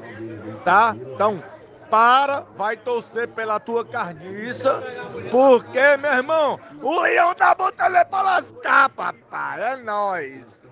Tá? 0.64 0.96
Então, 1.14 1.42
para, 1.90 2.46
vai 2.56 2.78
torcer 2.78 3.28
pela 3.30 3.60
tua 3.60 3.86
carniça, 3.86 4.84
porque, 5.32 5.98
meu 5.98 6.12
irmão, 6.12 6.60
o 6.82 7.02
leão 7.02 7.34
tá 7.34 7.54
botando 7.56 7.96
ele 7.96 8.06
pra 8.06 8.22
lascar, 8.22 8.90
papai, 8.90 9.74
é 9.74 9.78
nóis. 9.78 10.64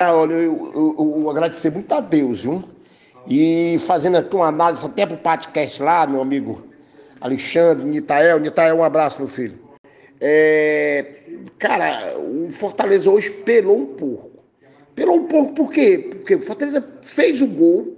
Ah, 0.00 0.14
olha, 0.14 0.34
eu, 0.34 0.72
eu, 0.74 1.22
eu, 1.22 1.30
agradecer 1.30 1.70
muito 1.70 1.92
a 1.92 2.00
Deus, 2.00 2.42
viu? 2.42 2.64
E 3.26 3.78
fazendo 3.86 4.16
aqui 4.18 4.34
uma 4.34 4.48
análise 4.48 4.84
até 4.84 5.06
pro 5.06 5.16
podcast 5.16 5.82
lá, 5.82 6.06
meu 6.06 6.20
amigo 6.20 6.66
Alexandre, 7.20 7.84
Nitael. 7.84 8.40
Nitael, 8.40 8.76
um 8.76 8.84
abraço, 8.84 9.18
meu 9.18 9.28
filho. 9.28 9.58
É, 10.20 11.22
cara, 11.58 12.18
o 12.18 12.50
Fortaleza 12.50 13.08
hoje 13.08 13.30
pelou 13.30 13.78
um 13.78 13.86
pouco. 13.86 14.30
Pelou 14.94 15.16
um 15.16 15.26
pouco 15.26 15.54
por 15.54 15.72
quê? 15.72 16.10
Porque 16.10 16.34
o 16.34 16.42
Fortaleza 16.42 16.84
fez 17.02 17.40
o 17.40 17.46
gol 17.46 17.91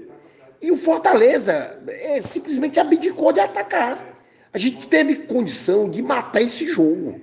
e 0.65 0.71
o 0.71 0.77
Fortaleza 0.79 1.79
é, 1.87 2.23
simplesmente 2.23 2.81
abdicou 2.81 3.35
de 3.35 3.41
atacar. 3.41 4.03
A 4.51 4.57
gente 4.57 4.87
teve 4.87 5.15
condição 5.17 5.91
de 5.91 6.01
matar 6.01 6.41
esse 6.41 6.67
jogo. 6.67 7.21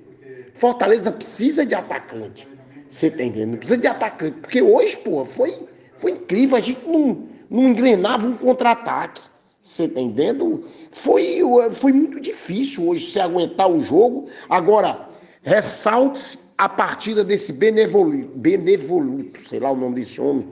Fortaleza 0.53 1.11
precisa 1.11 1.65
de 1.65 1.73
atacante. 1.73 2.47
Você 2.87 3.09
tá 3.09 3.23
entendendo? 3.23 3.57
Precisa 3.57 3.79
de 3.79 3.87
atacante. 3.87 4.41
Porque 4.41 4.61
hoje, 4.61 4.95
pô, 4.97 5.25
foi, 5.25 5.67
foi 5.97 6.11
incrível. 6.11 6.55
A 6.55 6.59
gente 6.59 6.87
não, 6.87 7.27
não 7.49 7.69
engrenava 7.69 8.27
um 8.27 8.37
contra-ataque. 8.37 9.23
Você 9.63 9.87
tá 9.87 9.99
entendendo? 9.99 10.69
Foi, 10.91 11.41
foi 11.71 11.93
muito 11.93 12.19
difícil 12.19 12.89
hoje 12.89 13.11
se 13.11 13.19
aguentar 13.19 13.71
o 13.71 13.79
jogo. 13.79 14.29
Agora, 14.49 15.09
ressalte 15.41 16.37
a 16.59 16.69
partida 16.69 17.23
desse 17.23 17.51
benevoluto, 17.51 18.37
benevoluto, 18.37 19.41
sei 19.41 19.59
lá 19.59 19.71
o 19.71 19.75
nome 19.75 19.95
desse 19.95 20.21
homem. 20.21 20.47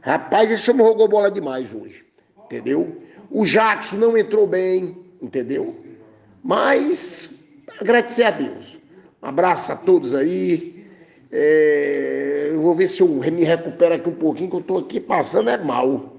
Rapaz, 0.00 0.50
esse 0.50 0.70
homem 0.70 0.86
jogou 0.86 1.06
bola 1.06 1.30
demais 1.30 1.74
hoje. 1.74 2.13
Entendeu? 2.44 3.02
O 3.30 3.44
Jackson 3.44 3.96
não 3.96 4.16
entrou 4.16 4.46
bem, 4.46 5.04
entendeu? 5.20 5.76
Mas 6.42 7.34
agradecer 7.80 8.24
a 8.24 8.30
Deus. 8.30 8.78
Um 9.22 9.26
abraço 9.26 9.72
a 9.72 9.76
todos 9.76 10.14
aí. 10.14 10.86
É, 11.32 12.50
eu 12.52 12.62
vou 12.62 12.74
ver 12.74 12.86
se 12.86 13.00
eu 13.00 13.08
me 13.08 13.44
recupero 13.44 13.94
aqui 13.94 14.08
um 14.08 14.14
pouquinho, 14.14 14.50
que 14.50 14.56
eu 14.56 14.62
tô 14.62 14.78
aqui 14.78 15.00
passando 15.00 15.50
é 15.50 15.56
mal. 15.56 16.14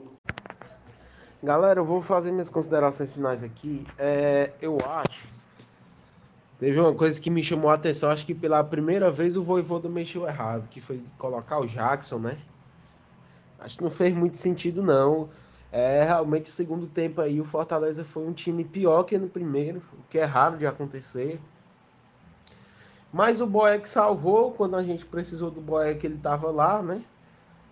Galera, 1.42 1.80
eu 1.80 1.86
vou 1.86 2.02
fazer 2.02 2.32
minhas 2.32 2.50
considerações 2.50 3.12
finais 3.12 3.44
aqui. 3.44 3.86
É, 4.00 4.50
eu 4.60 4.78
acho. 4.84 5.28
Teve 6.60 6.80
uma 6.80 6.94
coisa 6.94 7.22
que 7.22 7.30
me 7.30 7.44
chamou 7.44 7.70
a 7.70 7.76
atenção, 7.76 8.10
acho 8.10 8.26
que 8.26 8.34
pela 8.34 8.64
primeira 8.64 9.12
vez 9.12 9.38
o 9.38 9.44
Voivoda 9.44 9.88
mexeu 9.88 10.26
errado, 10.28 10.68
que 10.70 10.82
foi 10.82 11.00
colocar 11.18 11.60
o 11.60 11.68
Jackson, 11.68 12.18
né? 12.18 12.38
Acho 13.60 13.78
que 13.78 13.84
não 13.84 13.92
fez 13.92 14.14
muito 14.14 14.38
sentido, 14.38 14.82
não. 14.82 15.30
É, 15.78 16.06
realmente, 16.06 16.50
o 16.50 16.54
segundo 16.54 16.88
tempo 16.88 17.20
aí, 17.20 17.42
o 17.42 17.44
Fortaleza 17.44 18.06
foi 18.06 18.26
um 18.26 18.32
time 18.32 18.64
pior 18.64 19.04
que 19.04 19.18
no 19.18 19.28
primeiro, 19.28 19.80
o 19.92 20.10
que 20.10 20.18
é 20.18 20.24
raro 20.24 20.58
de 20.58 20.66
acontecer. 20.66 21.38
Mas 23.12 23.42
o 23.42 23.46
Boeck 23.46 23.90
salvou 23.90 24.54
quando 24.54 24.78
a 24.78 24.84
gente 24.84 25.06
precisou 25.06 25.52
do 25.52 25.60
Boeck, 25.60 26.06
ele 26.06 26.16
estava 26.16 26.50
lá, 26.50 26.82
né? 26.82 27.04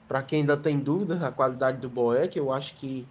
Para 0.05 0.21
quem 0.21 0.41
ainda 0.41 0.57
tem 0.57 0.77
dúvidas 0.77 1.21
da 1.21 1.31
qualidade 1.31 1.77
do 1.77 1.87
Boeck, 1.87 2.37
eu 2.37 2.51
acho 2.51 2.75
que 2.75 3.07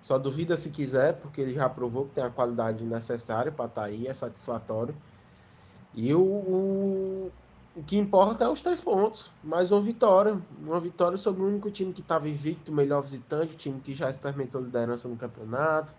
só 0.00 0.18
duvida 0.18 0.56
se 0.56 0.70
quiser, 0.70 1.12
porque 1.20 1.40
ele 1.40 1.54
já 1.54 1.68
provou 1.68 2.06
que 2.06 2.16
tem 2.16 2.24
a 2.24 2.30
qualidade 2.30 2.82
necessária 2.82 3.52
para 3.52 3.66
estar 3.66 3.82
tá 3.82 3.86
aí, 3.86 4.08
é 4.08 4.14
satisfatório. 4.14 4.96
E 5.94 6.12
o, 6.12 6.20
o, 6.20 7.32
o, 7.74 7.82
que 7.82 7.96
importa 7.96 8.44
é 8.44 8.48
os 8.48 8.60
três 8.60 8.80
pontos. 8.80 9.30
Mais 9.42 9.70
uma 9.70 9.80
vitória. 9.80 10.40
Uma 10.62 10.80
vitória 10.80 11.16
sobre 11.16 11.42
o 11.42 11.46
único 11.46 11.70
time 11.70 11.92
que 11.92 12.00
estava 12.00 12.28
invicto, 12.28 12.70
o 12.70 12.74
melhor 12.74 13.02
visitante, 13.02 13.54
o 13.54 13.56
time 13.56 13.80
que 13.80 13.94
já 13.94 14.10
experimentou 14.10 14.60
liderança 14.60 15.08
no 15.08 15.16
campeonato. 15.16 15.94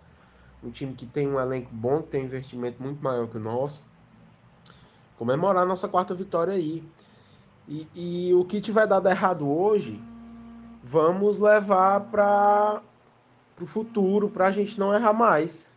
Um 0.62 0.70
time 0.70 0.94
que 0.94 1.06
tem 1.06 1.28
um 1.28 1.38
elenco 1.38 1.70
bom, 1.72 2.02
que 2.02 2.08
tem 2.08 2.22
um 2.22 2.26
investimento 2.26 2.82
muito 2.82 3.02
maior 3.02 3.28
que 3.28 3.36
o 3.36 3.40
nosso. 3.40 3.84
Comemorar 5.18 5.66
nossa 5.66 5.88
quarta 5.88 6.14
vitória 6.14 6.54
aí. 6.54 6.82
E, 7.68 7.88
e 7.94 8.34
o 8.34 8.44
que 8.44 8.60
tiver 8.60 8.86
dado 8.86 9.08
errado 9.08 9.48
hoje, 9.48 10.00
vamos 10.82 11.38
levar 11.38 12.00
para 12.00 12.82
pro 13.56 13.66
futuro, 13.66 14.28
pra 14.28 14.50
gente 14.50 14.78
não 14.78 14.92
errar 14.92 15.12
mais. 15.12 15.72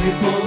People 0.00 0.39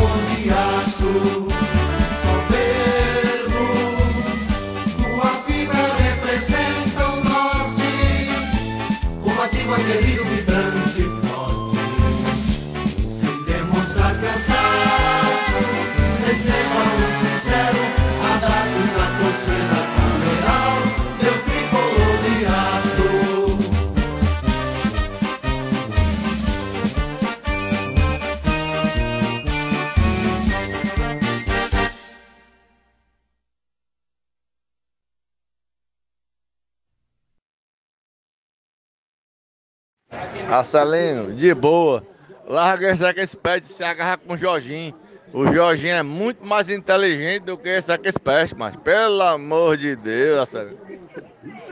Marcelino, 40.53 41.33
de 41.33 41.51
boa. 41.55 42.05
Larga 42.47 42.91
esse 42.91 43.03
Expert 43.03 43.63
se 43.63 43.83
agarra 43.83 44.17
com 44.17 44.35
o 44.35 44.37
Jorginho. 44.37 44.93
O 45.33 45.51
Jorginho 45.51 45.95
é 45.95 46.03
muito 46.03 46.45
mais 46.45 46.69
inteligente 46.69 47.45
do 47.45 47.57
que 47.57 47.69
esse 47.69 47.91
Expert, 47.91 48.53
mas 48.55 48.75
pelo 48.75 49.19
amor 49.23 49.77
de 49.77 49.95
Deus, 49.95 50.37
Marcelino. 50.37 50.77